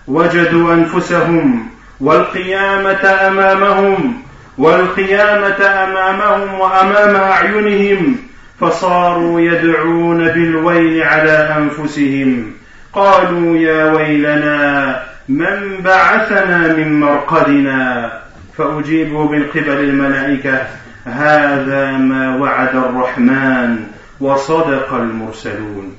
وجدوا 0.07 0.73
أنفسهم 0.73 1.67
والقيامة 1.99 3.05
أمامهم 3.27 4.21
والقيامة 4.57 5.65
أمامهم 5.65 6.59
وأمام 6.59 7.15
أعينهم 7.15 8.17
فصاروا 8.61 9.41
يدعون 9.41 10.27
بالويل 10.27 11.03
على 11.03 11.57
أنفسهم. 11.57 12.53
قالوا 12.93 13.57
يا 13.57 13.91
ويلنا 13.91 15.03
من 15.29 15.81
بعثنا 15.81 16.73
من 16.73 16.99
مرقدنا؟ 16.99 18.11
فأجيبه 18.57 19.31
من 19.31 19.43
قبل 19.43 19.79
الملائكة 19.79 20.67
هذا 21.05 21.91
ما 21.91 22.37
وعد 22.37 22.75
الرحمن 22.75 23.85
وصدق 24.19 24.93
المرسلون. 24.93 25.95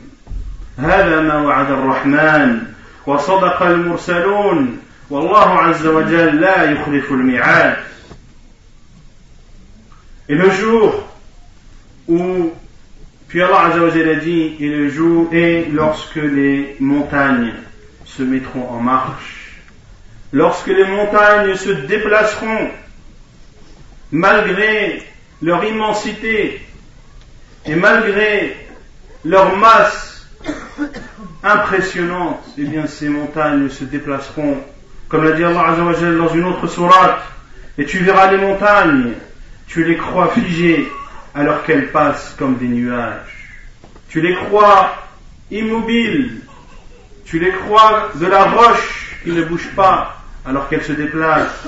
هذا 0.79 1.21
ما 1.21 1.39
وعد 1.39 1.71
الرحمن 1.71 2.59
وصدق 3.07 3.63
المرسلون. 3.63 4.79
والله 5.11 5.59
عز 5.59 5.87
وجل 5.87 6.41
لا 6.41 6.71
يخلف 6.71 7.11
الميعاد. 7.11 7.77
Et 10.29 10.35
le 10.35 10.51
jour 10.51 11.12
où, 12.13 12.53
puis 13.29 13.43
Allah 13.43 13.71
a 13.75 14.15
dit, 14.17 14.57
et 14.61 14.69
le 14.69 14.89
jour 14.89 15.29
est 15.33 15.69
lorsque 15.73 16.17
les 16.17 16.77
montagnes 16.81 17.53
se 18.05 18.23
mettront 18.23 18.69
en 18.69 18.81
marche, 18.81 19.61
lorsque 20.33 20.67
les 20.67 20.85
montagnes 20.85 21.55
se 21.55 21.71
déplaceront, 21.71 22.69
malgré 24.11 25.03
leur 25.41 25.65
immensité 25.65 26.61
et 27.65 27.75
malgré 27.75 28.57
leur 29.25 29.57
masse 29.57 30.29
impressionnante, 31.43 32.45
eh 32.59 32.65
bien 32.65 32.87
ces 32.87 33.09
montagnes 33.09 33.71
se 33.71 33.85
déplaceront, 33.85 34.59
comme 35.09 35.25
l'a 35.25 35.33
dit 35.33 35.45
Allah 35.45 35.77
dans 35.77 36.35
une 36.35 36.45
autre 36.45 36.67
sourate, 36.67 37.23
et 37.79 37.87
tu 37.87 37.99
verras 37.99 38.31
les 38.31 38.39
montagnes 38.39 39.13
tu 39.73 39.85
les 39.85 39.97
crois 39.97 40.29
figées 40.29 40.87
alors 41.35 41.65
qu'elles 41.65 41.91
passent 41.91 42.35
comme 42.39 42.57
des 42.57 42.69
nuages. 42.69 43.49
Tu 44.09 44.21
les 44.21 44.35
crois 44.35 44.95
immobiles. 45.51 46.43
Tu 47.25 47.39
les 47.39 47.53
crois 47.53 48.11
de 48.15 48.27
la 48.27 48.45
roche 48.45 49.17
qui 49.25 49.31
ne 49.31 49.43
bouge 49.45 49.69
pas 49.75 50.23
alors 50.45 50.69
qu'elle 50.69 50.83
se 50.83 50.93
déplace. 50.93 51.67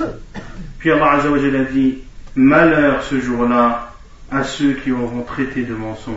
Puis 0.79 0.91
Allah 0.91 1.13
Azzawajal 1.13 1.55
a 1.55 1.63
dit, 1.63 1.99
malheur 2.35 3.03
ce 3.03 3.19
jour-là 3.19 3.91
à 4.31 4.43
ceux 4.43 4.73
qui 4.73 4.91
auront 4.91 5.23
traité 5.23 5.63
de 5.63 5.73
mensonges. 5.73 6.15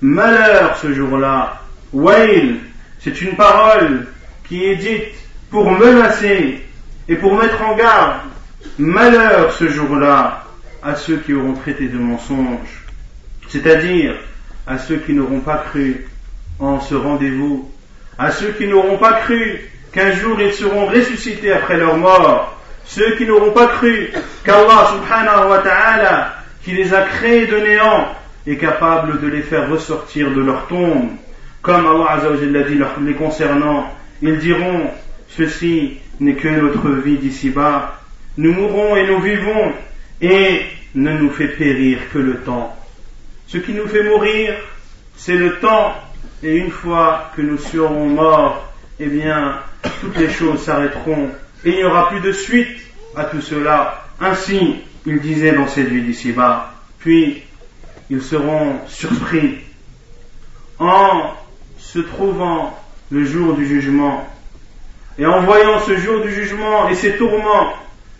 Malheur 0.00 0.76
ce 0.78 0.92
jour-là. 0.92 1.60
Wail, 1.92 2.60
c'est 3.00 3.20
une 3.20 3.36
parole 3.36 4.06
qui 4.48 4.64
est 4.64 4.76
dite 4.76 5.14
pour 5.50 5.70
menacer 5.70 6.66
et 7.08 7.16
pour 7.16 7.36
mettre 7.36 7.60
en 7.62 7.76
garde. 7.76 8.20
Malheur 8.78 9.52
ce 9.52 9.68
jour-là 9.68 10.44
à 10.82 10.96
ceux 10.96 11.18
qui 11.18 11.32
auront 11.32 11.54
traité 11.54 11.88
de 11.88 11.98
mensonges, 11.98 12.84
c'est-à-dire 13.48 14.14
à 14.66 14.78
ceux 14.78 14.96
qui 14.96 15.12
n'auront 15.12 15.40
pas 15.40 15.58
cru 15.58 16.06
en 16.58 16.80
ce 16.80 16.94
rendez-vous, 16.94 17.70
à 18.18 18.30
ceux 18.30 18.52
qui 18.52 18.66
n'auront 18.66 18.98
pas 18.98 19.14
cru 19.20 19.60
qu'un 19.92 20.12
jour 20.12 20.40
ils 20.40 20.52
seront 20.52 20.86
ressuscités 20.86 21.52
après 21.52 21.76
leur 21.76 21.96
mort, 21.96 22.58
ceux 22.84 23.16
qui 23.16 23.26
n'auront 23.26 23.52
pas 23.52 23.66
cru 23.66 24.10
qu'Allah 24.44 24.90
subhanahu 24.92 25.50
wa 25.50 25.58
ta'ala, 25.58 26.34
qui 26.64 26.72
les 26.72 26.92
a 26.94 27.02
créés 27.02 27.46
de 27.46 27.56
néant, 27.56 28.08
est 28.46 28.56
capable 28.56 29.20
de 29.20 29.28
les 29.28 29.42
faire 29.42 29.70
ressortir 29.70 30.30
de 30.30 30.40
leur 30.40 30.66
tombe, 30.66 31.10
comme 31.62 31.86
Allah 31.86 32.20
l'a 32.50 32.62
dit 32.62 32.78
les 33.04 33.14
concernant, 33.14 33.86
ils 34.20 34.38
diront, 34.38 34.90
ceci 35.28 35.98
n'est 36.18 36.34
que 36.34 36.48
notre 36.48 36.90
vie 36.90 37.18
d'ici-bas, 37.18 38.00
nous 38.36 38.52
mourrons 38.52 38.96
et 38.96 39.06
nous 39.06 39.20
vivons, 39.20 39.72
et 40.22 40.62
ne 40.94 41.18
nous 41.18 41.30
fait 41.30 41.48
périr 41.48 41.98
que 42.12 42.18
le 42.18 42.36
temps. 42.36 42.74
Ce 43.48 43.58
qui 43.58 43.72
nous 43.72 43.88
fait 43.88 44.04
mourir, 44.04 44.54
c'est 45.16 45.36
le 45.36 45.58
temps, 45.58 45.94
et 46.42 46.56
une 46.56 46.70
fois 46.70 47.30
que 47.36 47.42
nous 47.42 47.58
serons 47.58 48.08
morts, 48.08 48.72
eh 49.00 49.06
bien, 49.06 49.60
toutes 50.00 50.16
les 50.16 50.30
choses 50.30 50.62
s'arrêteront, 50.62 51.28
et 51.64 51.70
il 51.70 51.76
n'y 51.76 51.84
aura 51.84 52.08
plus 52.08 52.20
de 52.20 52.32
suite 52.32 52.78
à 53.16 53.24
tout 53.24 53.40
cela. 53.40 54.04
Ainsi, 54.20 54.76
il 55.04 55.20
disait 55.20 55.52
dans 55.52 55.66
cette 55.66 55.88
vie 55.88 56.02
d'ici-bas. 56.02 56.72
Puis, 57.00 57.42
ils 58.08 58.22
seront 58.22 58.78
surpris 58.86 59.58
en 60.78 61.32
se 61.78 61.98
trouvant 61.98 62.78
le 63.10 63.24
jour 63.24 63.54
du 63.54 63.66
jugement, 63.66 64.28
et 65.18 65.26
en 65.26 65.42
voyant 65.42 65.80
ce 65.80 65.96
jour 65.96 66.22
du 66.22 66.32
jugement 66.32 66.88
et 66.88 66.94
ses 66.94 67.16
tourments 67.16 67.74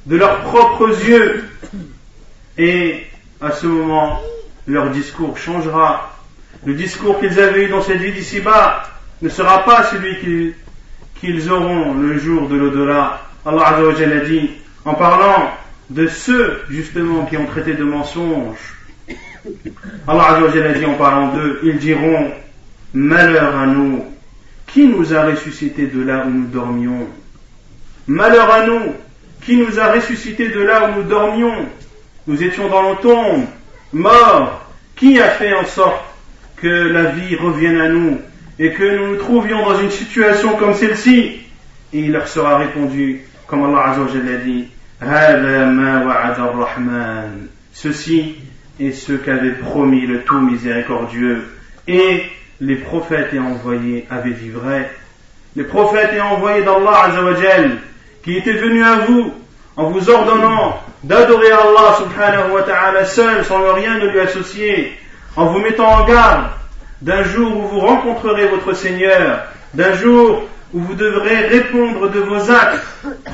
de 0.07 0.17
leurs 0.17 0.41
propres 0.43 0.89
yeux, 1.07 1.45
et 2.59 3.07
à 3.41 3.51
ce 3.51 3.67
moment, 3.67 4.21
leur 4.67 4.91
discours 4.91 5.37
changera. 5.39 6.17
Le 6.65 6.75
discours 6.75 7.19
qu'ils 7.19 7.41
avaient 7.41 7.65
eu 7.65 7.69
dans 7.69 7.83
cette 7.83 7.99
vie 7.99 8.13
d'ici-bas 8.13 8.85
ne 9.21 9.29
sera 9.29 9.65
pas 9.65 9.85
celui 9.85 10.55
qu'ils 11.21 11.51
auront 11.51 11.95
le 11.95 12.19
jour 12.19 12.49
de 12.49 12.57
l'au-delà. 12.57 13.23
Allah 13.45 13.67
a 13.67 14.21
dit, 14.25 14.51
en 14.85 14.95
parlant 14.95 15.51
de 15.91 16.07
ceux 16.07 16.63
justement 16.71 17.25
qui 17.27 17.37
ont 17.37 17.47
traité 17.47 17.75
de 17.75 17.85
mensonges, 17.85 18.77
Allah 20.07 20.39
a 20.39 20.73
dit 20.73 20.85
en 20.85 20.95
parlant 20.95 21.35
d'eux, 21.35 21.61
ils 21.65 21.79
diront, 21.79 22.31
malheur 22.95 23.57
à 23.57 23.67
nous, 23.67 24.05
qui 24.67 24.87
nous 24.87 25.13
a 25.13 25.25
ressuscité 25.25 25.87
de 25.87 26.03
là 26.03 26.25
où 26.27 26.31
nous 26.31 26.47
dormions? 26.47 27.09
Malheur 28.07 28.51
à 28.53 28.67
nous, 28.67 28.95
qui 29.45 29.57
nous 29.57 29.79
a 29.81 29.93
ressuscité 29.93 30.49
de 30.49 30.61
là 30.61 30.89
où 30.89 31.01
nous 31.01 31.03
dormions? 31.09 31.69
Nous 32.27 32.43
étions 32.43 32.69
dans 32.69 32.91
le 32.91 32.97
tombe, 32.97 33.45
morts. 33.93 34.59
Qui 34.97 35.21
a 35.21 35.29
fait 35.31 35.53
en 35.53 35.65
sorte 35.65 36.05
que 36.57 36.69
la 36.69 37.05
vie 37.05 37.35
revienne 37.35 37.81
à 37.81 37.89
nous 37.89 38.21
et 38.59 38.73
que 38.73 38.97
nous 38.97 39.09
nous 39.09 39.17
trouvions 39.17 39.65
dans 39.65 39.81
une 39.81 39.91
situation 39.91 40.55
comme 40.57 40.75
celle-ci? 40.75 41.41
Et 41.93 41.99
il 41.99 42.13
leur 42.13 42.29
sera 42.29 42.59
répondu, 42.59 43.23
comme 43.49 43.65
Allah 43.65 43.91
Azzawajal 43.91 44.29
a 44.29 44.37
dit, 44.45 44.69
Ceci 47.73 48.37
est 48.79 48.93
ce 48.93 49.13
qu'avait 49.15 49.55
promis 49.55 50.07
le 50.07 50.23
tout 50.23 50.41
miséricordieux. 50.41 51.49
Et 51.89 52.23
les 52.61 52.77
prophètes 52.77 53.35
et 53.35 53.41
envoyés 53.41 54.07
avaient 54.09 54.31
dit 54.31 54.51
vrai. 54.51 54.89
Les 55.57 55.65
prophètes 55.65 56.13
et 56.15 56.21
envoyés 56.21 56.63
d'Allah 56.63 57.07
Azzawajal, 57.07 57.79
qui 58.23 58.37
étaient 58.37 58.53
venus 58.53 58.85
à 58.85 58.99
vous 58.99 59.35
en 59.77 59.91
vous 59.91 60.11
ordonnant 60.11 60.81
d'adorer 61.03 61.51
Allah 61.51 61.97
subhanahu 61.99 62.53
wa 62.53 62.63
ta'ala 62.63 63.05
seul 63.05 63.45
sans 63.45 63.73
rien 63.75 63.99
ne 63.99 64.09
lui 64.09 64.21
associer, 64.21 64.99
en 65.37 65.47
vous 65.47 65.61
mettant 65.61 65.89
en 65.89 66.05
garde 66.05 66.47
d'un 67.01 67.23
jour 67.23 67.57
où 67.57 67.69
vous 67.69 67.81
rencontrerez 67.81 68.47
votre 68.49 68.75
Seigneur, 68.75 69.41
d'un 69.75 69.95
jour 69.95 70.45
où 70.73 70.81
vous 70.81 70.95
devrez 70.95 71.47
répondre 71.49 72.11
de 72.11 72.21
vos 72.21 72.51
actes. 72.51 72.85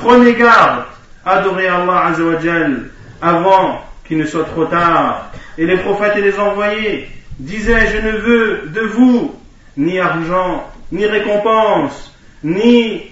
Prenez 0.02 0.34
garde, 0.34 0.84
adorez 1.24 1.68
Allah 1.68 2.06
azawajal 2.06 2.90
avant 3.20 3.82
qu'il 4.06 4.18
ne 4.18 4.26
soit 4.26 4.44
trop 4.44 4.64
tard. 4.64 5.30
Et 5.58 5.66
les 5.66 5.76
prophètes 5.76 6.16
et 6.16 6.22
les 6.22 6.38
envoyés 6.38 7.08
disaient, 7.38 7.86
je 7.88 8.06
ne 8.06 8.12
veux 8.12 8.62
de 8.68 8.80
vous 8.80 9.34
ni 9.76 10.00
argent, 10.00 10.68
ni 10.90 11.06
récompense, 11.06 12.14
ni 12.42 13.10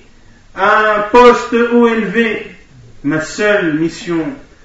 un 0.56 1.02
poste 1.12 1.54
haut 1.72 1.86
élevé. 1.86 2.50
Ma 3.06 3.20
seule 3.20 3.74
mission 3.74 4.18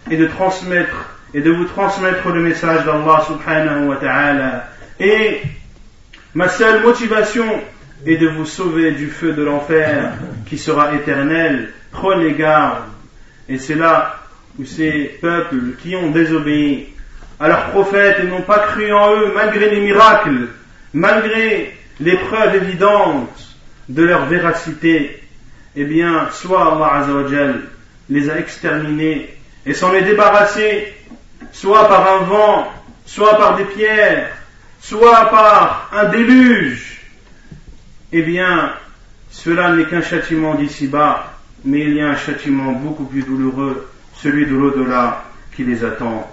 et 0.09 0.17
de 0.17 0.25
transmettre 0.25 1.19
et 1.31 1.41
de 1.41 1.51
vous 1.51 1.65
transmettre 1.65 2.27
le 2.29 2.41
message 2.41 2.83
d'Allah 2.85 3.23
subhanahu 3.27 3.89
wa 3.89 3.97
ta'ala. 3.97 4.67
Et 4.99 5.41
ma 6.33 6.49
seule 6.49 6.81
motivation 6.81 7.45
est 8.03 8.17
de 8.17 8.27
vous 8.29 8.45
sauver 8.45 8.93
du 8.93 9.09
feu 9.09 9.33
de 9.33 9.43
l'enfer 9.43 10.13
qui 10.47 10.57
sera 10.57 10.95
éternel. 10.95 11.71
Prenez 11.91 12.33
garde. 12.33 12.85
Et 13.47 13.59
c'est 13.59 13.75
là 13.75 14.23
où 14.57 14.65
ces 14.65 15.19
peuples 15.21 15.75
qui 15.79 15.95
ont 15.95 16.09
désobéi 16.09 16.87
à 17.39 17.47
leurs 17.47 17.65
prophètes 17.67 18.21
et 18.23 18.27
n'ont 18.27 18.41
pas 18.41 18.57
cru 18.57 18.91
en 18.91 19.17
eux 19.17 19.33
malgré 19.35 19.69
les 19.69 19.81
miracles, 19.81 20.47
malgré 20.95 21.77
les 21.99 22.17
preuves 22.17 22.55
évidentes 22.55 23.55
de 23.87 24.01
leur 24.01 24.25
véracité, 24.25 25.21
eh 25.75 25.85
bien, 25.85 26.27
soit 26.31 26.73
Allah 26.73 27.05
les 28.11 28.29
a 28.29 28.37
exterminés 28.37 29.29
et 29.65 29.73
s'en 29.73 29.93
est 29.93 30.03
débarrassé 30.03 30.93
soit 31.53 31.87
par 31.87 32.07
un 32.13 32.23
vent, 32.25 32.67
soit 33.05 33.37
par 33.37 33.55
des 33.55 33.63
pierres, 33.63 34.29
soit 34.81 35.29
par 35.29 35.89
un 35.93 36.05
déluge, 36.05 37.01
eh 38.11 38.21
bien, 38.21 38.73
cela 39.29 39.73
n'est 39.73 39.85
qu'un 39.85 40.01
châtiment 40.01 40.55
d'ici-bas, 40.55 41.33
mais 41.63 41.79
il 41.79 41.93
y 41.95 42.01
a 42.01 42.09
un 42.09 42.17
châtiment 42.17 42.73
beaucoup 42.73 43.05
plus 43.05 43.23
douloureux, 43.23 43.89
celui 44.15 44.45
de 44.45 44.55
l'au-delà 44.55 45.23
qui 45.55 45.63
les 45.63 45.83
attend. 45.83 46.29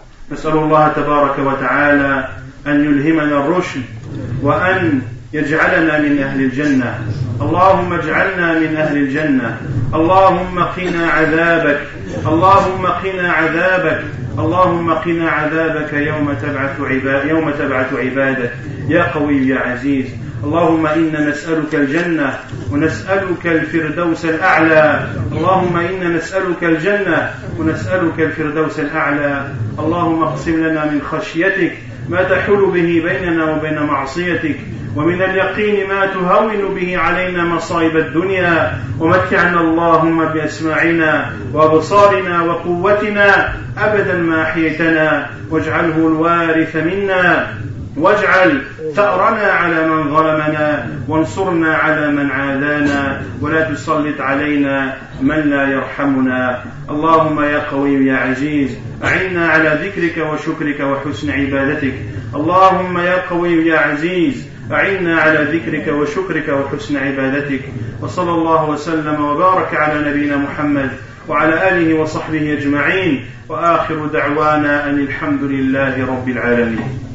يجعلنا 5.33 5.99
من 5.99 6.19
أهل 6.19 6.41
الجنة. 6.41 6.99
اللهم 7.41 7.93
اجعلنا 7.93 8.59
من 8.59 8.77
أهل 8.77 8.97
الجنة. 8.97 9.57
اللهم 9.95 10.61
قنا 10.61 11.11
عذابك. 11.11 11.81
اللهم 12.27 12.87
قنا 12.87 13.33
عذابك. 13.33 14.05
اللهم 14.39 14.95
قنا 14.95 15.31
عذابك 15.31 15.93
يوم 15.93 16.33
تبعث 16.43 16.81
عباد 16.81 17.29
يوم 17.29 17.51
تبعث 17.51 17.93
عبادك. 17.95 18.53
يا 18.89 19.03
قوي 19.03 19.49
يا 19.49 19.59
عزيز. 19.59 20.07
اللهم 20.45 20.87
إنا 20.87 21.31
نسألك 21.31 21.75
الجنة 21.75 22.39
ونسألك 22.71 23.47
الفردوس 23.47 24.25
الأعلى. 24.25 25.09
اللهم 25.33 25.77
إنا 25.77 26.09
نسألك 26.09 26.65
الجنة 26.65 27.31
ونسألك 27.59 28.21
الفردوس 28.21 28.81
الأعلى. 28.81 29.49
اللهم 29.79 30.23
اقسم 30.23 30.65
لنا 30.65 30.85
من 30.85 31.01
خشيتك 31.11 31.73
ما 32.11 32.23
تحول 32.23 32.71
به 32.71 33.03
بيننا 33.05 33.45
وبين 33.53 33.83
معصيتك 33.83 34.57
ومن 34.97 35.23
اليقين 35.23 35.89
ما 35.89 36.07
تهون 36.07 36.75
به 36.75 36.99
علينا 36.99 37.45
مصائب 37.45 37.97
الدنيا. 37.97 38.79
ومتعنا 38.99 39.61
اللهم 39.61 40.25
بأسماعنا 40.25 41.31
وأبصارنا 41.53 42.43
وقوتنا 42.43 43.53
أبدا 43.79 44.17
ما 44.17 44.43
أحييتنا 44.43 45.31
واجعله 45.51 45.97
الوارث 45.97 46.77
منا. 46.77 47.55
واجعل 47.99 48.63
ثأرنا 48.95 49.43
على 49.43 49.89
من 49.89 50.15
ظلمنا 50.15 50.89
وانصرنا 51.09 51.75
على 51.75 52.11
من 52.11 52.31
عادانا 52.31 53.23
ولا 53.41 53.71
تسلط 53.71 54.21
علينا 54.21 54.97
من 55.21 55.51
لا 55.51 55.69
يرحمنا. 55.69 56.65
اللهم 56.91 57.43
يا 57.43 57.59
قوي 57.71 58.07
يا 58.07 58.17
عزيز 58.17 58.79
أعنا 59.05 59.49
على 59.49 59.79
ذكرك 59.83 60.27
وشكرك 60.33 60.81
وحسن 60.81 61.31
عبادتك. 61.31 61.95
اللهم 62.35 62.99
يا 62.99 63.29
قوي 63.31 63.67
يا 63.67 63.79
عزيز 63.79 64.49
أعنا 64.73 65.21
على 65.21 65.59
ذكرك 65.59 65.89
وشكرك 65.89 66.49
وحسن 66.49 66.97
عبادتك. 66.97 67.61
وصلى 68.01 68.31
الله 68.31 68.71
وسلم 68.71 69.25
وبارك 69.25 69.75
على 69.75 70.11
نبينا 70.11 70.37
محمد 70.37 70.91
وعلى 71.29 71.69
آله 71.69 71.95
وصحبه 71.95 72.53
أجمعين. 72.59 73.25
وآخر 73.49 74.07
دعوانا 74.07 74.91
أن 74.91 74.99
الحمد 74.99 75.43
لله 75.43 76.07
رب 76.07 76.29
العالمين. 76.29 77.08